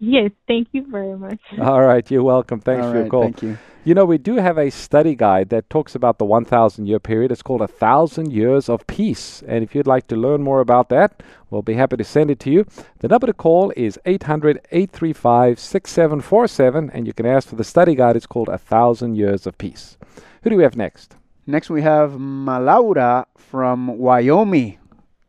[0.00, 1.38] Yes, thank you very much.
[1.60, 2.58] All right, you're welcome.
[2.58, 3.22] Thanks All for your call.
[3.22, 3.58] Thank you.
[3.84, 7.30] You know, we do have a study guide that talks about the 1,000 year period.
[7.30, 9.44] It's called A Thousand Years of Peace.
[9.46, 12.40] And if you'd like to learn more about that, we'll be happy to send it
[12.40, 12.66] to you.
[12.98, 17.94] The number to call is 800 835 6747, and you can ask for the study
[17.94, 18.16] guide.
[18.16, 19.96] It's called A Thousand Years of Peace.
[20.42, 21.14] Who do we have next?
[21.50, 24.78] Next, we have Malaura from Wyoming.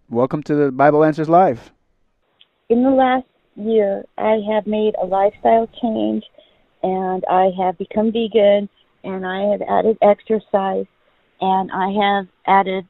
[0.07, 1.71] Welcome to the Bible Answers Live.
[2.69, 6.23] In the last year, I have made a lifestyle change
[6.83, 8.69] and I have become vegan
[9.03, 10.85] and I have added exercise
[11.41, 12.85] and I have added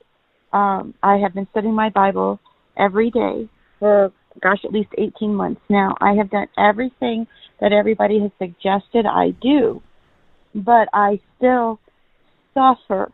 [0.52, 2.38] um I have been studying my Bible
[2.76, 3.48] every day
[3.80, 4.12] for
[4.42, 5.96] gosh at least 18 months now.
[6.02, 7.28] I have done everything
[7.62, 9.82] that everybody has suggested I do,
[10.54, 11.80] but I still
[12.54, 13.10] suffer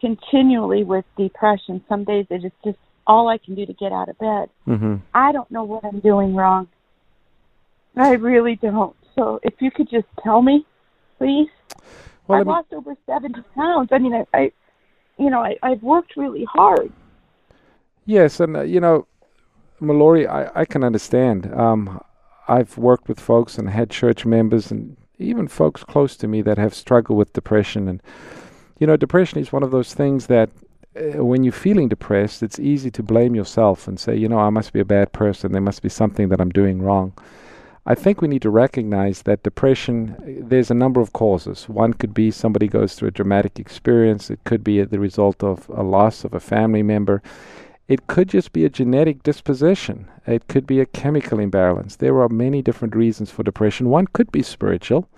[0.00, 1.84] continually with depression.
[1.88, 4.50] Some days it is just all I can do to get out of bed.
[4.66, 4.96] Mm-hmm.
[5.14, 6.68] I don't know what I'm doing wrong.
[7.96, 8.94] I really don't.
[9.14, 10.64] So if you could just tell me,
[11.18, 11.48] please.
[12.26, 13.88] Well, I've me- lost over 70 pounds.
[13.90, 14.52] I mean, I, I
[15.18, 16.92] you know, I, I've worked really hard.
[18.04, 19.06] Yes, and uh, you know,
[19.80, 21.52] Mallory, I, I can understand.
[21.52, 22.00] Um,
[22.46, 26.56] I've worked with folks and had church members and even folks close to me that
[26.58, 27.88] have struggled with depression.
[27.88, 28.02] And,
[28.78, 30.50] you know, depression is one of those things that
[30.96, 34.50] uh, when you're feeling depressed, it's easy to blame yourself and say, you know, I
[34.50, 35.52] must be a bad person.
[35.52, 37.12] There must be something that I'm doing wrong.
[37.86, 41.68] I think we need to recognize that depression, uh, there's a number of causes.
[41.68, 45.68] One could be somebody goes through a dramatic experience, it could be the result of
[45.70, 47.22] a loss of a family member.
[47.88, 50.06] It could just be a genetic disposition.
[50.26, 51.96] It could be a chemical imbalance.
[51.96, 53.88] There are many different reasons for depression.
[53.88, 55.08] One could be spiritual,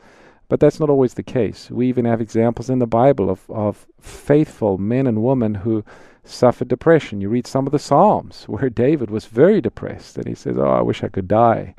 [0.51, 1.71] but that's not always the case.
[1.71, 5.85] We even have examples in the Bible of, of faithful men and women who
[6.25, 7.21] suffered depression.
[7.21, 10.65] You read some of the Psalms where David was very depressed and he says, Oh,
[10.65, 11.77] I wish I could die.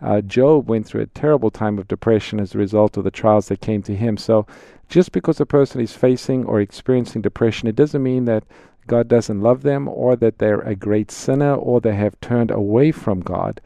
[0.00, 3.48] Uh, Job went through a terrible time of depression as a result of the trials
[3.48, 4.16] that came to him.
[4.16, 4.46] So,
[4.88, 8.44] just because a person is facing or experiencing depression, it doesn't mean that
[8.86, 12.92] God doesn't love them or that they're a great sinner or they have turned away
[12.92, 13.60] from God.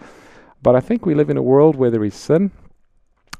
[0.63, 2.51] But I think we live in a world where there is sin,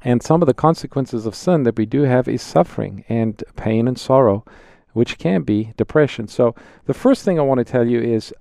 [0.01, 3.87] and some of the consequences of sin that we do have is suffering and pain
[3.87, 4.45] and sorrow,
[4.93, 6.27] which can be depression.
[6.27, 8.33] So the first thing I want to tell you is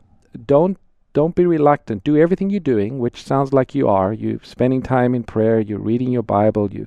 [0.46, 0.78] don't
[1.14, 2.04] don't be reluctant.
[2.04, 4.12] Do everything you're doing, which sounds like you are.
[4.12, 6.86] You're spending time in prayer, you're reading your Bible, you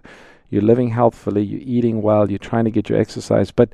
[0.49, 3.74] you're living healthfully, you're eating well, you're trying to get your exercise, but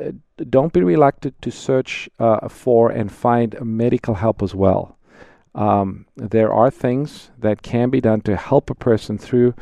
[0.00, 0.10] uh,
[0.50, 4.98] don't be reluctant to search uh, for and find medical help as well.
[5.54, 9.54] Um, there are things that can be done to help a person through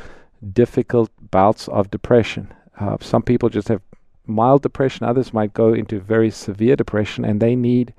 [0.53, 2.53] difficult bouts of depression.
[2.79, 3.81] Uh, some people just have
[4.25, 7.93] mild depression; others might go into very severe depression, and they need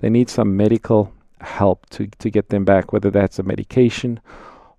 [0.00, 4.20] they need some medical help to to get them back, whether that's a medication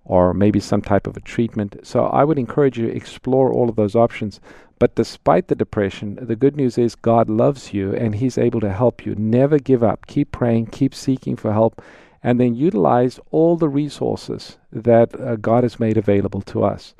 [0.06, 1.76] or maybe some type of a treatment.
[1.82, 4.40] So I would encourage you to explore all of those options.
[4.78, 8.72] But despite the depression, the good news is God loves you and He's able to
[8.72, 9.14] help you.
[9.16, 10.06] Never give up.
[10.06, 11.82] Keep praying, keep seeking for help,
[12.22, 16.94] and then utilize all the resources that uh, God has made available to us.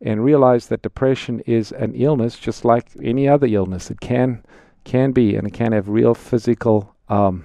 [0.00, 3.90] And realize that depression is an illness just like any other illness.
[3.90, 4.44] It can
[4.84, 7.44] can be and it can have real physical um,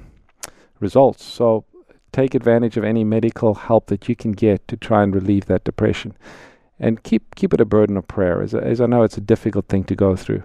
[0.79, 1.23] results.
[1.23, 1.65] So
[2.11, 5.63] take advantage of any medical help that you can get to try and relieve that
[5.63, 6.15] depression
[6.79, 8.41] and keep keep it a burden of prayer.
[8.41, 10.43] As, as I know, it's a difficult thing to go through.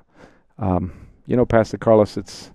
[0.58, 0.92] Um,
[1.26, 2.50] you know, Pastor Carlos, it's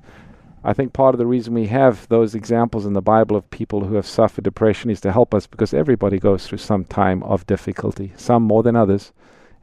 [0.64, 3.84] I think part of the reason we have those examples in the Bible of people
[3.84, 7.45] who have suffered depression is to help us because everybody goes through some time of
[7.45, 9.12] difficulty, some more than others,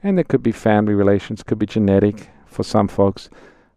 [0.03, 3.29] and it could be family relations, could be genetic for some folks.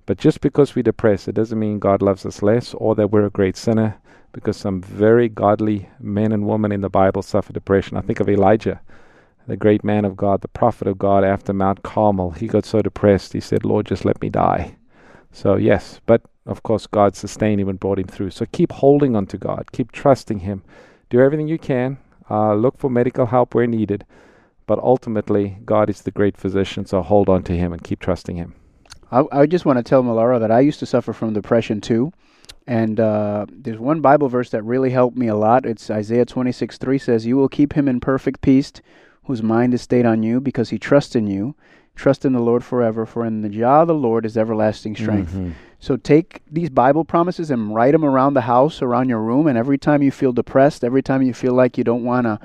[0.06, 3.26] But just because we're depressed, it doesn't mean God loves us less or that we're
[3.26, 3.98] a great sinner
[4.32, 7.98] because some very godly men and women in the Bible suffer depression.
[7.98, 8.82] I think of Elijah
[9.48, 12.82] the great man of God, the prophet of God after Mount Carmel, he got so
[12.82, 14.76] depressed, he said, Lord, just let me die.
[15.32, 18.30] So, yes, but of course, God sustained him and brought him through.
[18.30, 20.64] So, keep holding on to God, keep trusting Him,
[21.10, 21.98] do everything you can,
[22.30, 24.06] uh, look for medical help where needed,
[24.66, 28.36] but ultimately, God is the great physician, so hold on to Him and keep trusting
[28.36, 28.56] Him.
[29.12, 32.12] I, I just want to tell Malara that I used to suffer from depression too.
[32.66, 35.66] And uh, there's one Bible verse that really helped me a lot.
[35.66, 38.72] It's Isaiah 26 3 says, You will keep him in perfect peace
[39.26, 41.56] whose mind is stayed on you because he trusts in you.
[41.96, 45.32] Trust in the Lord forever, for in the Jah of the Lord is everlasting strength.
[45.32, 45.52] Mm-hmm.
[45.80, 49.58] So take these Bible promises and write them around the house, around your room, and
[49.58, 52.40] every time you feel depressed, every time you feel like you don't want to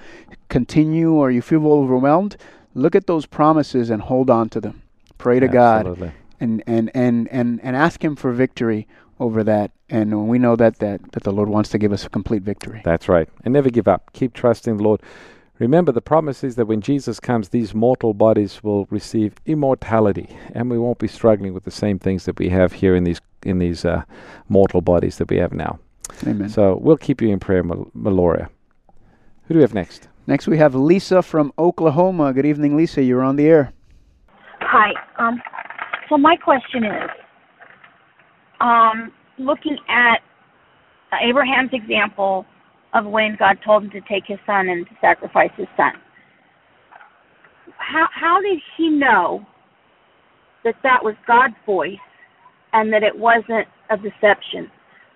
[0.49, 2.37] continue or you feel overwhelmed,
[2.75, 4.83] look at those promises and hold on to them.
[5.19, 6.09] Pray to Absolutely.
[6.09, 8.87] God and, and, and, and, and ask Him for victory
[9.21, 9.71] over that.
[9.89, 12.83] And we know that, that, that the Lord wants to give us a complete victory.
[12.85, 13.29] That's right.
[13.45, 14.13] And never give up.
[14.13, 15.01] Keep trusting the Lord.
[15.59, 20.71] Remember, the promise is that when Jesus comes, these mortal bodies will receive immortality, and
[20.71, 23.59] we won't be struggling with the same things that we have here in these in
[23.59, 24.03] these uh,
[24.49, 25.79] mortal bodies that we have now.
[26.27, 26.49] Amen.
[26.49, 28.49] So we'll keep you in prayer, Mal- Meloria.
[29.45, 30.09] Who do we have next?
[30.27, 32.33] Next, we have Lisa from Oklahoma.
[32.33, 33.03] Good evening, Lisa.
[33.03, 33.73] You're on the air.
[34.61, 34.93] Hi.
[35.19, 35.41] Um,
[36.09, 37.11] so my question is,
[38.61, 40.21] um, looking at
[41.23, 42.45] Abraham's example
[42.95, 45.93] of when God told him to take his son and to sacrifice his son.
[47.77, 49.47] How how did he know
[50.65, 51.99] that that was God's voice
[52.73, 54.71] and that it wasn't a deception?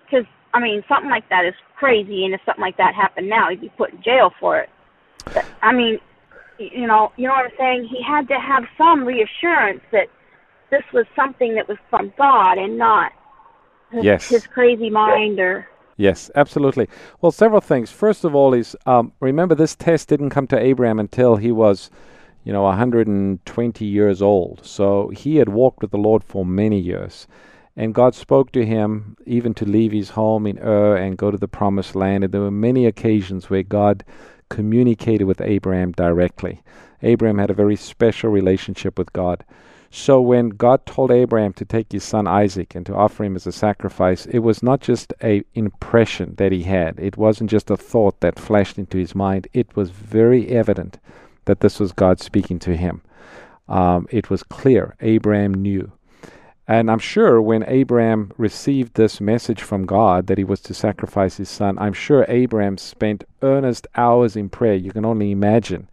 [0.05, 3.49] Because I mean, something like that is crazy, and if something like that happened now,
[3.49, 4.69] he'd be put in jail for it.
[5.25, 5.99] But, I mean,
[6.59, 7.89] you know, you know what I'm saying?
[7.89, 10.07] He had to have some reassurance that
[10.69, 13.11] this was something that was from God and not
[13.91, 14.29] his, yes.
[14.29, 15.67] his crazy mind or
[15.97, 16.87] Yes, absolutely.
[17.21, 17.91] Well, several things.
[17.91, 21.91] First of all, is um, remember this test didn't come to Abraham until he was,
[22.43, 24.65] you know, 120 years old.
[24.65, 27.27] So he had walked with the Lord for many years.
[27.75, 31.37] And God spoke to him even to leave his home in Ur and go to
[31.37, 32.23] the promised land.
[32.23, 34.03] And there were many occasions where God
[34.49, 36.61] communicated with Abraham directly.
[37.01, 39.43] Abraham had a very special relationship with God.
[39.95, 43.45] So when God told Abraham to take his son Isaac and to offer him as
[43.45, 46.99] a sacrifice, it was not just a impression that he had.
[46.99, 49.47] It wasn't just a thought that flashed into his mind.
[49.53, 50.97] It was very evident
[51.45, 53.03] that this was God speaking to him.
[53.69, 54.95] Um, it was clear.
[54.99, 55.91] Abraham knew.
[56.67, 61.37] And I'm sure when Abraham received this message from God that he was to sacrifice
[61.37, 64.73] his son, I'm sure Abraham spent earnest hours in prayer.
[64.73, 65.87] You can only imagine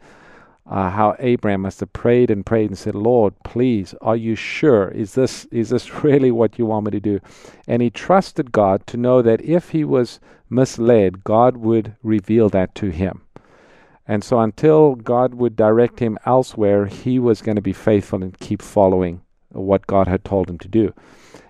[0.70, 4.88] uh, how Abraham must have prayed and prayed and said, "Lord, please, are you sure?
[4.88, 7.20] Is this is this really what you want me to do?"
[7.66, 12.74] And he trusted God to know that if he was misled, God would reveal that
[12.76, 13.22] to him.
[14.06, 18.38] And so until God would direct him elsewhere, he was going to be faithful and
[18.38, 20.94] keep following what God had told him to do.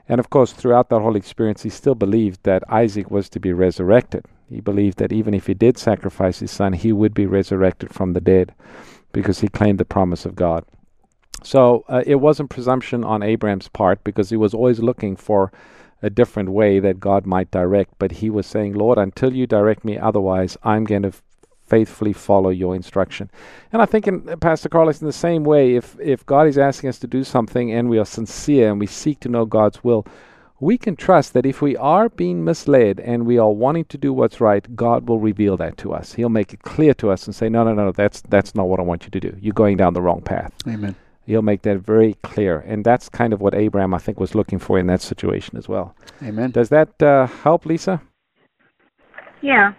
[0.09, 3.53] And of course, throughout that whole experience, he still believed that Isaac was to be
[3.53, 4.25] resurrected.
[4.49, 8.15] He believed that even if he did sacrifice his son, he would be resurrected from
[8.15, 8.55] the dead
[9.13, 10.65] because he claimed the promise of God.
[11.43, 15.53] So uh, it wasn't presumption on Abraham's part because he was always looking for
[16.03, 17.95] a different way that God might direct.
[17.99, 21.23] But he was saying, Lord, until you direct me otherwise, I'm going to f-
[21.67, 23.31] faithfully follow your instruction.
[23.73, 26.59] And I think, in, uh, Pastor Carlos, in the same way, if, if God is
[26.59, 29.83] asking us to do something and we are sincere and we seek to know God's
[29.85, 30.07] will,
[30.61, 34.13] we can trust that if we are being misled and we are wanting to do
[34.13, 36.15] what's right, God will reveal that to us.
[36.15, 38.79] He'll make it clear to us and say, no, no, no, that's, that's not what
[38.79, 39.37] I want you to do.
[39.41, 40.53] You're going down the wrong path.
[40.69, 40.95] Amen.
[41.25, 42.59] He'll make that very clear.
[42.61, 45.69] And that's kind of what Abraham, I think, was looking for in that situation as
[45.69, 45.95] well.
[46.23, 46.51] Amen.
[46.51, 48.03] Does that uh, help, Lisa?
[49.41, 49.73] Yeah,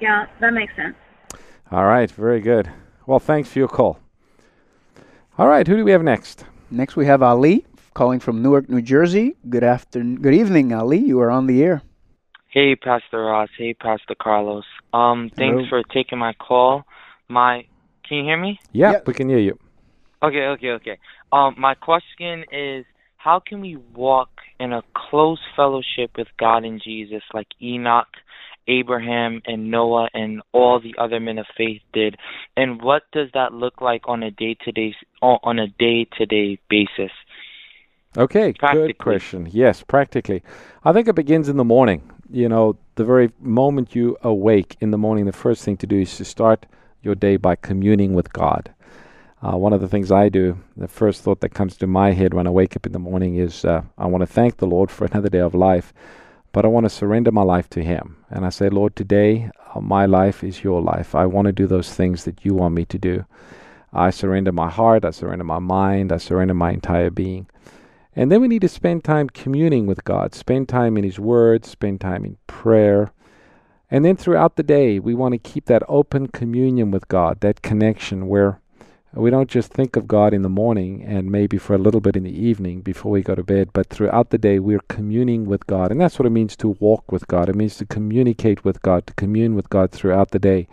[0.00, 0.94] yeah, that makes sense.
[1.70, 2.70] All right, very good.
[3.06, 3.98] Well, thanks for your call.
[5.36, 6.44] All right, who do we have next?
[6.70, 9.36] Next, we have Ali calling from Newark, New Jersey.
[9.48, 10.20] Good afternoon.
[10.20, 10.98] Good evening, Ali.
[10.98, 11.82] You are on the air.
[12.48, 13.48] Hey, Pastor Ross.
[13.56, 14.64] Hey, Pastor Carlos.
[14.92, 15.82] Um, thanks Hello.
[15.82, 16.84] for taking my call.
[17.28, 17.64] My,
[18.06, 18.58] can you hear me?
[18.72, 19.58] Yeah, we can hear you.
[20.22, 20.98] Okay, okay, okay.
[21.32, 22.84] Um, my question is,
[23.16, 24.28] how can we walk
[24.58, 28.08] in a close fellowship with God and Jesus, like Enoch,
[28.68, 32.16] Abraham, and Noah, and all the other men of faith did?
[32.56, 36.26] And what does that look like on a day to day on a day to
[36.26, 37.12] day basis?
[38.16, 39.48] Okay, good question.
[39.50, 40.42] Yes, practically.
[40.84, 42.10] I think it begins in the morning.
[42.30, 46.00] You know, the very moment you awake in the morning, the first thing to do
[46.00, 46.66] is to start
[47.00, 48.74] your day by communing with God.
[49.42, 52.34] Uh, one of the things I do, the first thought that comes to my head
[52.34, 54.90] when I wake up in the morning is uh, I want to thank the Lord
[54.90, 55.94] for another day of life,
[56.52, 58.18] but I want to surrender my life to Him.
[58.28, 61.14] And I say, Lord, today uh, my life is your life.
[61.14, 63.24] I want to do those things that you want me to do.
[63.90, 67.46] I surrender my heart, I surrender my mind, I surrender my entire being.
[68.14, 71.64] And then we need to spend time communing with God, spend time in His Word,
[71.64, 73.12] spend time in prayer.
[73.90, 77.62] And then throughout the day, we want to keep that open communion with God, that
[77.62, 78.60] connection where
[79.14, 82.16] we don't just think of God in the morning and maybe for a little bit
[82.16, 85.66] in the evening before we go to bed, but throughout the day, we're communing with
[85.66, 85.90] God.
[85.90, 87.50] And that's what it means to walk with God.
[87.50, 90.68] It means to communicate with God, to commune with God throughout the day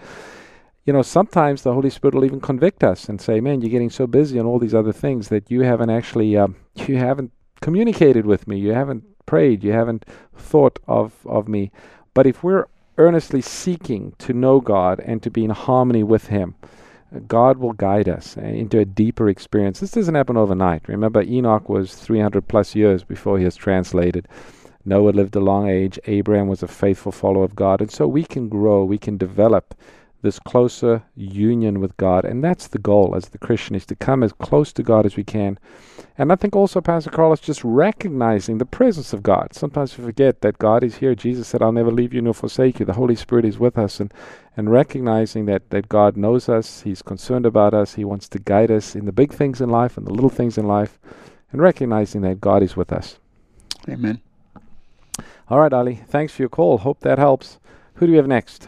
[0.90, 3.92] you know, sometimes the Holy Spirit will even convict us and say, "Man, you're getting
[3.92, 6.56] so busy on all these other things that you haven't actually, um,
[6.88, 10.06] you haven't communicated with me, you haven't prayed, you haven't
[10.36, 11.72] thought of of me."
[12.14, 12.68] But if we're
[12.98, 16.56] earnestly seeking to know God and to be in harmony with Him,
[17.28, 19.80] God will guide us uh, into a deeper experience.
[19.80, 20.88] This doesn't happen overnight.
[20.88, 24.28] Remember, Enoch was 300 plus years before he was translated.
[24.86, 26.00] Noah lived a long age.
[26.06, 27.82] Abraham was a faithful follower of God.
[27.82, 29.74] And so we can grow, we can develop
[30.22, 32.26] this closer union with God.
[32.26, 35.16] And that's the goal as the Christian is to come as close to God as
[35.16, 35.58] we can.
[36.18, 39.54] And I think also, Pastor Carlos, just recognizing the presence of God.
[39.54, 41.16] Sometimes we forget that God is here.
[41.16, 42.86] Jesus said, I'll never leave you nor forsake you.
[42.86, 44.00] The Holy Spirit is with us.
[44.00, 44.14] And,
[44.58, 48.72] and recognizing that, that God knows us, He's concerned about us, He wants to guide
[48.72, 51.00] us in the big things in life and the little things in life,
[51.52, 53.18] and recognizing that God is with us.
[53.88, 54.20] Amen.
[55.48, 56.02] All right, Ali.
[56.08, 56.80] Thanks for your call.
[56.80, 57.60] Hope that helps.
[57.96, 58.68] Who do we have next?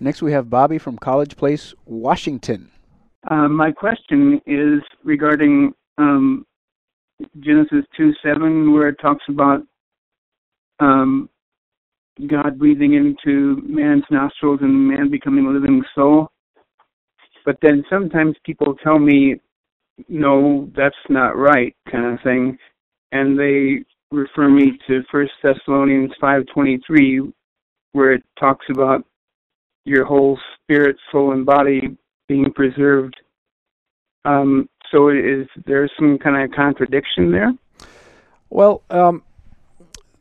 [0.00, 2.70] Next, we have Bobby from College Place, Washington.
[3.30, 6.44] Uh, my question is regarding um,
[7.40, 9.62] Genesis 2 7, where it talks about
[10.80, 11.28] um,
[12.26, 16.28] God breathing into man's nostrils and man becoming a living soul.
[17.44, 19.40] But then sometimes people tell me,
[20.08, 22.58] no, that's not right, kind of thing.
[23.12, 27.32] And they refer me to First Thessalonians 5.23,
[27.92, 29.04] where it talks about
[29.84, 31.96] your whole spirit, soul, and body
[32.28, 33.16] being preserved.
[34.24, 37.52] Um, so is there some kind of contradiction there?
[38.50, 39.22] Well, um,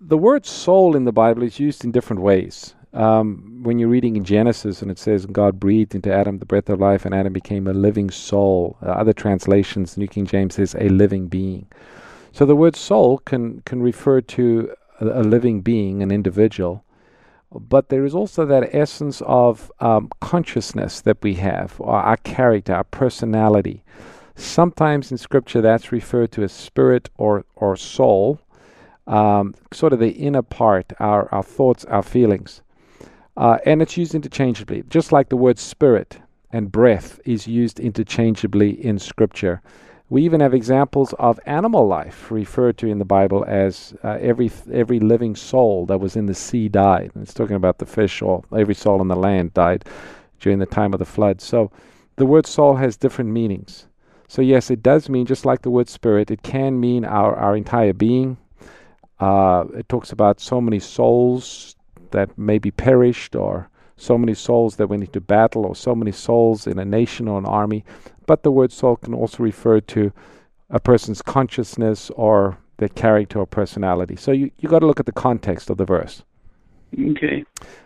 [0.01, 2.75] the word soul in the Bible is used in different ways.
[2.93, 6.69] Um, when you're reading in Genesis and it says God breathed into Adam the breath
[6.69, 8.77] of life and Adam became a living soul.
[8.83, 11.65] Uh, other translations, New King James says a living being.
[12.33, 16.83] So the word soul can can refer to a, a living being, an individual,
[17.59, 22.83] but there is also that essence of um, consciousness that we have, our character, our
[22.83, 23.83] personality.
[24.35, 28.39] Sometimes in Scripture that's referred to as spirit or or soul,
[29.05, 32.61] um, sort of the inner part, our our thoughts, our feelings.
[33.35, 36.19] Uh, and it's used interchangeably, just like the word spirit
[36.51, 39.61] and breath is used interchangeably in Scripture.
[40.13, 44.51] We even have examples of animal life referred to in the Bible as uh, every
[44.71, 47.09] every living soul that was in the sea died.
[47.15, 49.85] And it's talking about the fish or every soul on the land died
[50.39, 51.41] during the time of the flood.
[51.41, 51.71] So
[52.17, 53.87] the word soul has different meanings.
[54.27, 57.57] So yes, it does mean just like the word spirit, it can mean our, our
[57.57, 58.37] entire being.
[59.19, 61.75] Uh, it talks about so many souls
[62.11, 63.67] that may be perished or
[63.97, 67.27] so many souls that we need to battle or so many souls in a nation
[67.27, 67.83] or an army.
[68.25, 70.11] But the word soul can also refer to
[70.69, 74.15] a person's consciousness or their character or personality.
[74.15, 76.23] So you, you got to look at the context of the verse.
[77.11, 77.45] Okay.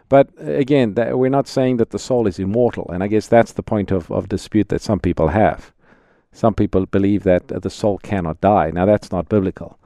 [0.10, 3.28] But uh, again, that, we're not saying that the soul is immortal, and I guess
[3.28, 5.72] that's the point of, of dispute that some people have.
[6.32, 8.72] Some people believe that uh, the soul cannot die.
[8.72, 9.77] Now, that's not biblical.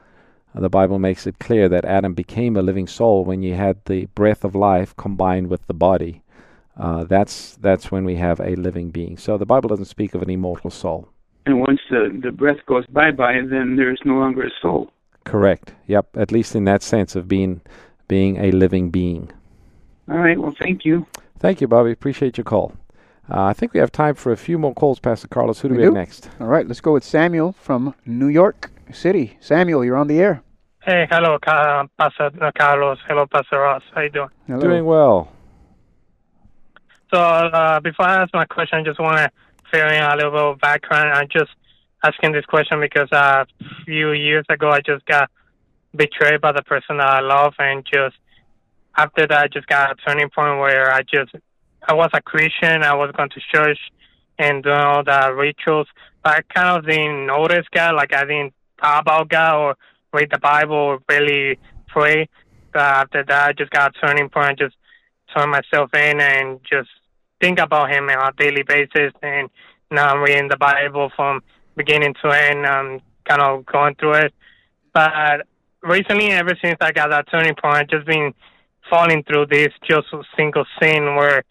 [0.54, 4.06] The Bible makes it clear that Adam became a living soul when you had the
[4.08, 6.24] breath of life combined with the body.
[6.78, 9.18] Uh, that's that's when we have a living being.
[9.18, 11.08] So the Bible doesn't speak of an immortal soul.
[11.46, 14.92] And once the, the breath goes bye bye, then there's no longer a soul.
[15.24, 15.74] Correct.
[15.88, 16.18] Yep.
[16.18, 17.62] At least in that sense of being
[18.08, 19.32] being a living being.
[20.10, 20.38] All right.
[20.38, 21.06] Well, thank you.
[21.40, 21.92] Thank you, Bobby.
[21.92, 22.74] Appreciate your call.
[23.30, 25.62] Uh, I think we have time for a few more calls, Pastor Carlos.
[25.62, 26.30] Who do we, we have next?
[26.40, 29.38] All right, let's go with Samuel from New York City.
[29.40, 30.44] Samuel, you're on the air.
[30.84, 32.98] Hey, hello, Ca- Pastor Carlos.
[33.08, 33.84] Hello, Pastor Ross.
[33.94, 34.30] How you doing?
[34.48, 34.62] Hello.
[34.62, 35.32] Doing well.
[37.14, 39.30] So uh, before I ask my question, I just want to
[39.72, 41.14] fill in a little bit of background.
[41.14, 41.52] I'm just
[42.04, 45.30] asking this question because uh, a few years ago I just got
[45.96, 48.16] betrayed by the person that I love, and just
[48.98, 51.32] after that, I just got a turning point where I just
[51.88, 52.84] I was a Christian.
[52.84, 53.80] I was going to church
[54.40, 55.88] and doing all the rituals,
[56.24, 57.96] but I kind of didn't notice God.
[57.96, 59.78] Like I didn't talk about God or
[60.14, 62.28] read the Bible or really pray.
[62.74, 64.60] But after that, I just got a turning point.
[64.60, 64.76] Just
[65.36, 66.90] turn myself in and just
[67.40, 69.14] think about Him on a daily basis.
[69.22, 69.50] And
[69.90, 71.42] now I'm reading the Bible from
[71.76, 72.66] beginning to end.
[72.66, 74.34] I'm kind of going through it.
[74.94, 75.48] But
[75.82, 78.34] recently, ever since I got that turning point, I've just been
[78.90, 81.44] falling through this just single sin where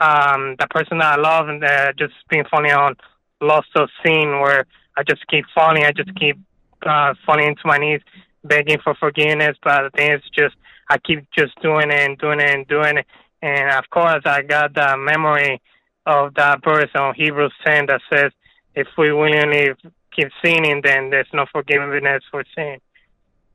[0.00, 2.94] um the person that I love and uh, just been falling on
[3.40, 5.84] lost of sin where I just keep falling.
[5.84, 6.38] I just keep
[6.84, 8.00] uh, falling to my knees,
[8.44, 9.56] begging for forgiveness.
[9.62, 10.56] But the thing is, just
[10.88, 13.06] I keep just doing it and doing it and doing it.
[13.42, 15.60] And of course, I got the memory
[16.06, 18.32] of that verse on Hebrews 10 that says,
[18.74, 19.74] "If we willingly
[20.14, 22.78] keep sinning, then there's no forgiveness for sin."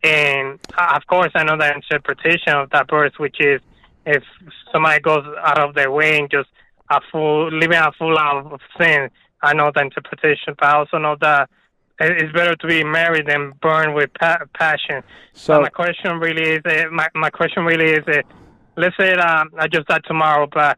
[0.03, 3.61] And uh, of course, I know the interpretation of that verse, which is
[4.05, 4.23] if
[4.71, 6.49] somebody goes out of their way and just
[6.89, 9.09] a full living a full life of sin.
[9.41, 11.49] I know the interpretation, but I also know that
[11.99, 15.03] it's better to be married than burned with pa- passion.
[15.33, 18.21] So- my question really is, uh, my my question really is, uh,
[18.77, 20.77] let's say that I just died tomorrow, but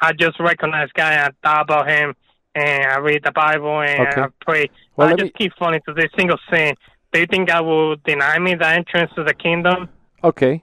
[0.00, 2.14] I just recognize God and I thought about Him,
[2.54, 4.20] and I read the Bible and Okay.
[4.22, 4.70] I pray.
[4.96, 6.74] Well, I just keep falling to this single sin.
[7.12, 9.88] Do you think God will deny me the entrance to the kingdom?
[10.24, 10.62] Okay.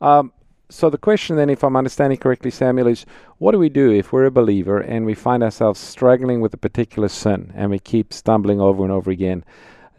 [0.00, 0.32] Um,
[0.74, 3.06] so the question then, if I'm understanding correctly, Samuel, is
[3.38, 6.56] what do we do if we're a believer and we find ourselves struggling with a
[6.56, 9.44] particular sin and we keep stumbling over and over again?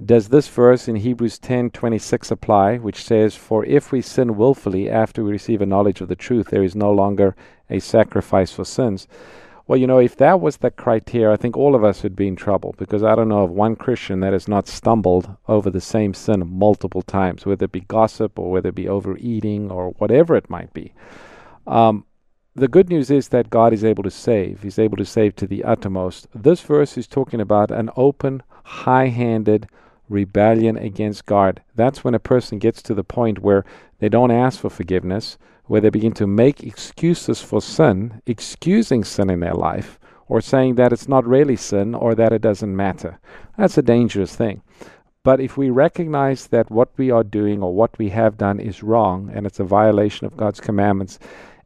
[0.03, 5.23] Does this verse in Hebrews 10:26 apply, which says, "For if we sin willfully after
[5.23, 7.37] we receive a knowledge of the truth, there is no longer
[7.69, 9.07] a sacrifice for sins"?
[9.67, 12.27] Well, you know, if that was the criteria, I think all of us would be
[12.27, 15.81] in trouble because I don't know of one Christian that has not stumbled over the
[15.81, 20.35] same sin multiple times, whether it be gossip or whether it be overeating or whatever
[20.35, 20.93] it might be.
[21.65, 22.05] Um,
[22.53, 24.61] the good news is that God is able to save.
[24.61, 26.27] He's able to save to the uttermost.
[26.33, 29.67] This verse is talking about an open, high handed
[30.07, 31.61] rebellion against God.
[31.75, 33.65] That's when a person gets to the point where
[33.99, 35.37] they don't ask for forgiveness,
[35.67, 40.75] where they begin to make excuses for sin, excusing sin in their life, or saying
[40.75, 43.19] that it's not really sin or that it doesn't matter.
[43.57, 44.61] That's a dangerous thing.
[45.23, 48.83] But if we recognize that what we are doing or what we have done is
[48.83, 51.17] wrong and it's a violation of God's commandments,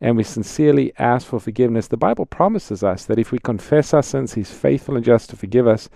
[0.01, 4.01] and we sincerely ask for forgiveness, the Bible promises us that if we confess our
[4.01, 5.89] sins, He's faithful and just to forgive us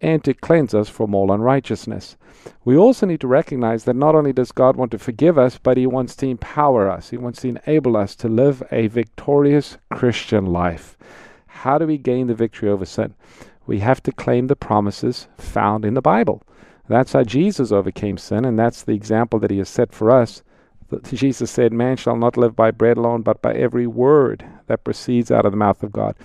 [0.00, 2.16] and to cleanse us from all unrighteousness.
[2.64, 5.76] We also need to recognize that not only does God want to forgive us, but
[5.76, 7.10] He wants to empower us.
[7.10, 10.96] He wants to enable us to live a victorious Christian life.
[11.46, 13.14] How do we gain the victory over sin?
[13.66, 16.42] We have to claim the promises found in the Bible.
[16.88, 20.42] That's how Jesus overcame sin, and that's the example that He has set for us.
[21.12, 25.30] Jesus said, Man shall not live by bread alone, but by every word that proceeds
[25.30, 26.16] out of the mouth of God.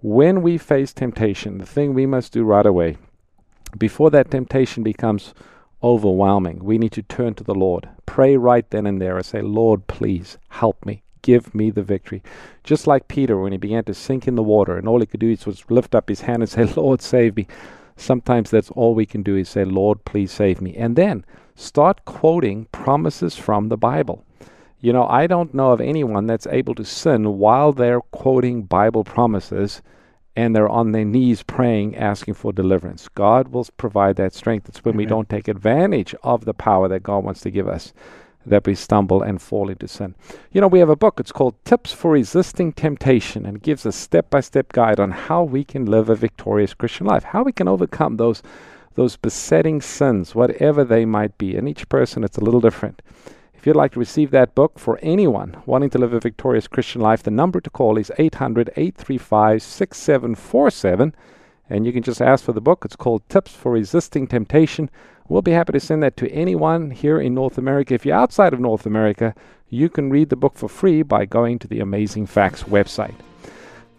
[0.00, 2.96] When we face temptation, the thing we must do right away,
[3.76, 5.34] before that temptation becomes
[5.82, 7.88] overwhelming, we need to turn to the Lord.
[8.06, 11.02] Pray right then and there and say, Lord, please help me.
[11.22, 12.22] Give me the victory.
[12.64, 15.20] Just like Peter, when he began to sink in the water, and all he could
[15.20, 17.46] do was lift up his hand and say, Lord, save me.
[17.96, 20.76] Sometimes that's all we can do is say, Lord, please save me.
[20.76, 21.24] And then
[21.56, 24.24] start quoting promises from the Bible.
[24.80, 29.02] You know, I don't know of anyone that's able to sin while they're quoting Bible
[29.02, 29.82] promises
[30.38, 33.08] and they're on their knees praying, asking for deliverance.
[33.08, 34.68] God will provide that strength.
[34.68, 37.92] It's when we don't take advantage of the power that God wants to give us
[38.46, 40.14] that we stumble and fall into sin.
[40.52, 41.18] You know, we have a book.
[41.18, 45.10] It's called Tips for Resisting Temptation and it gives a step by step guide on
[45.10, 48.40] how we can live a victorious Christian life, how we can overcome those
[48.94, 51.56] those besetting sins, whatever they might be.
[51.56, 53.02] And each person, it's a little different.
[53.58, 57.00] If you'd like to receive that book for anyone wanting to live a victorious Christian
[57.00, 61.12] life, the number to call is 800 835 6747.
[61.68, 62.84] And you can just ask for the book.
[62.84, 64.88] It's called Tips for Resisting Temptation.
[65.28, 67.94] We'll be happy to send that to anyone here in North America.
[67.94, 69.34] If you're outside of North America,
[69.68, 73.16] you can read the book for free by going to the Amazing Facts website.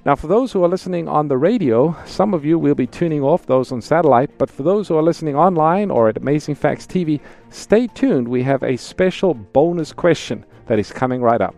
[0.10, 3.22] Now, for those who are listening on the radio, some of you will be tuning
[3.22, 6.88] off, those on satellite, but for those who are listening online or at Amazing Facts
[6.88, 7.20] TV,
[7.52, 8.28] stay tuned.
[8.28, 11.54] We have a special bonus question that is coming right up.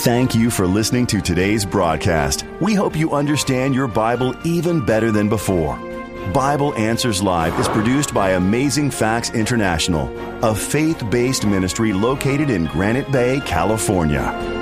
[0.00, 2.44] Thank you for listening to today's broadcast.
[2.60, 5.76] We hope you understand your Bible even better than before.
[6.32, 10.10] Bible Answers Live is produced by Amazing Facts International,
[10.44, 14.57] a faith based ministry located in Granite Bay, California.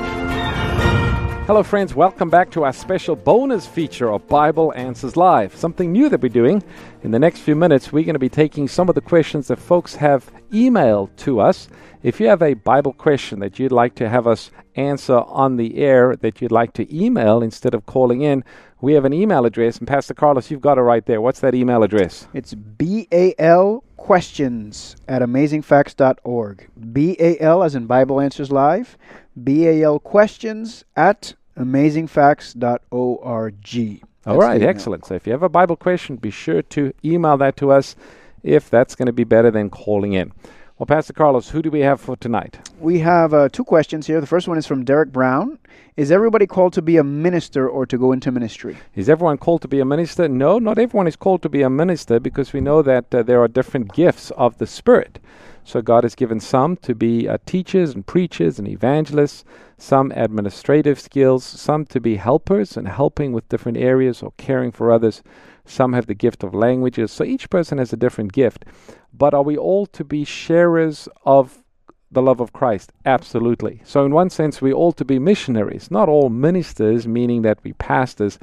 [1.47, 1.95] Hello, friends.
[1.95, 5.55] Welcome back to our special bonus feature of Bible Answers Live.
[5.55, 6.61] Something new that we're doing.
[7.05, 9.61] In the next few minutes, we're going to be taking some of the questions that
[9.61, 11.69] folks have emailed to us.
[12.03, 15.77] If you have a Bible question that you'd like to have us answer on the
[15.77, 18.43] air, that you'd like to email instead of calling in,
[18.81, 19.79] we have an email address.
[19.79, 21.21] And Pastor Carlos, you've got it right there.
[21.21, 22.27] What's that email address?
[22.35, 26.71] It's BAL questions at amazingfacts.org.
[26.77, 28.99] BAL as in Bible Answers Live.
[29.37, 34.03] BAL questions at amazingfacts.org.
[34.27, 35.07] All right, excellent.
[35.07, 37.95] So if you have a Bible question, be sure to email that to us
[38.43, 40.33] if that's going to be better than calling in.
[40.79, 42.59] Well, Pastor Carlos, who do we have for tonight?
[42.81, 44.21] We have uh, two questions here.
[44.21, 45.59] The first one is from Derek Brown.
[45.97, 48.77] Is everybody called to be a minister or to go into ministry?
[48.95, 50.29] Is everyone called to be a minister?
[50.29, 53.41] No, not everyone is called to be a minister because we know that uh, there
[53.41, 55.19] are different gifts of the Spirit.
[55.67, 59.45] So God has given some to be uh, teachers and preachers and evangelists,
[59.77, 64.93] some administrative skills, some to be helpers and helping with different areas or caring for
[64.93, 65.25] others.
[65.65, 67.11] Some have the gift of languages.
[67.11, 68.65] So each person has a different gift.
[69.13, 71.65] But are we all to be sharers of
[72.13, 72.93] the love of Christ?
[73.05, 73.81] Absolutely.
[73.85, 77.73] So, in one sense, we all to be missionaries, not all ministers, meaning that we
[77.73, 78.39] pastors,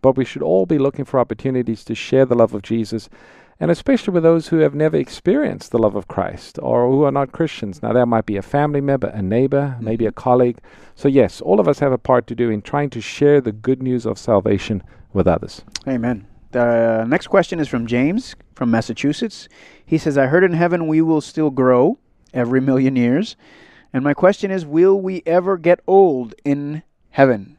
[0.00, 3.08] but we should all be looking for opportunities to share the love of Jesus,
[3.60, 7.12] and especially with those who have never experienced the love of Christ or who are
[7.12, 7.82] not Christians.
[7.82, 9.84] Now, that might be a family member, a neighbor, mm-hmm.
[9.84, 10.58] maybe a colleague.
[10.94, 13.52] So, yes, all of us have a part to do in trying to share the
[13.52, 14.82] good news of salvation
[15.12, 15.62] with others.
[15.86, 16.26] Amen.
[16.52, 19.48] The next question is from James from Massachusetts.
[19.84, 21.98] He says, I heard in heaven we will still grow
[22.34, 23.36] every million years.
[23.92, 27.57] And my question is, will we ever get old in heaven?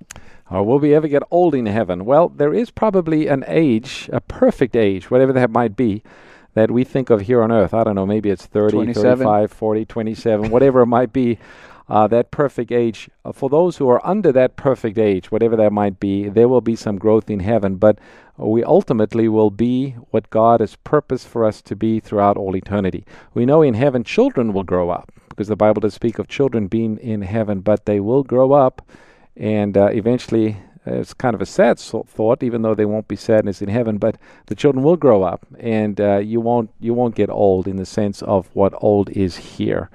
[0.52, 2.06] Or will we ever get old in heaven?
[2.06, 6.04] Well, there is probably an age, a perfect age, whatever that might be,
[6.56, 7.74] that we think of here on earth.
[7.74, 9.18] I don't know, maybe it's 30, 27.
[9.20, 11.38] 35, 40, 27, whatever it might be.
[11.88, 13.10] Uh, that perfect age.
[13.26, 16.62] Uh, for those who are under that perfect age, whatever that might be, there will
[16.62, 17.78] be some growth in heaven.
[17.78, 17.97] But
[18.38, 23.06] we ultimately will be what God has purposed for us to be throughout all eternity.
[23.34, 26.68] We know in heaven children will grow up because the Bible does speak of children
[26.68, 28.88] being in heaven, but they will grow up
[29.40, 30.58] and uh, eventually.
[30.88, 33.68] Uh, it's kind of a sad so- thought, even though there won't be sadness in
[33.68, 33.98] heaven.
[33.98, 34.16] But
[34.46, 37.86] the children will grow up, and uh, you won't you won't get old in the
[37.86, 39.90] sense of what old is here.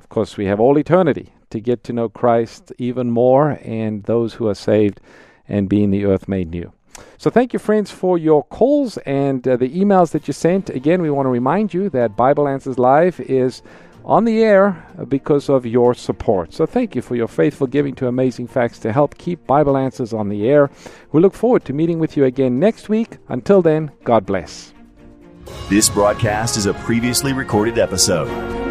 [0.00, 4.34] Of course, we have all eternity to get to know Christ even more, and those
[4.34, 5.00] who are saved,
[5.46, 6.72] and being the earth made new.
[7.18, 10.70] So thank you, friends, for your calls and uh, the emails that you sent.
[10.70, 13.62] Again, we want to remind you that Bible Answers Live is
[14.04, 16.52] on the air because of your support.
[16.52, 20.12] So thank you for your faithful giving to Amazing Facts to help keep Bible Answers
[20.12, 20.70] on the air.
[21.12, 23.18] We look forward to meeting with you again next week.
[23.28, 24.72] Until then, God bless.
[25.68, 28.61] This broadcast is a previously recorded episode.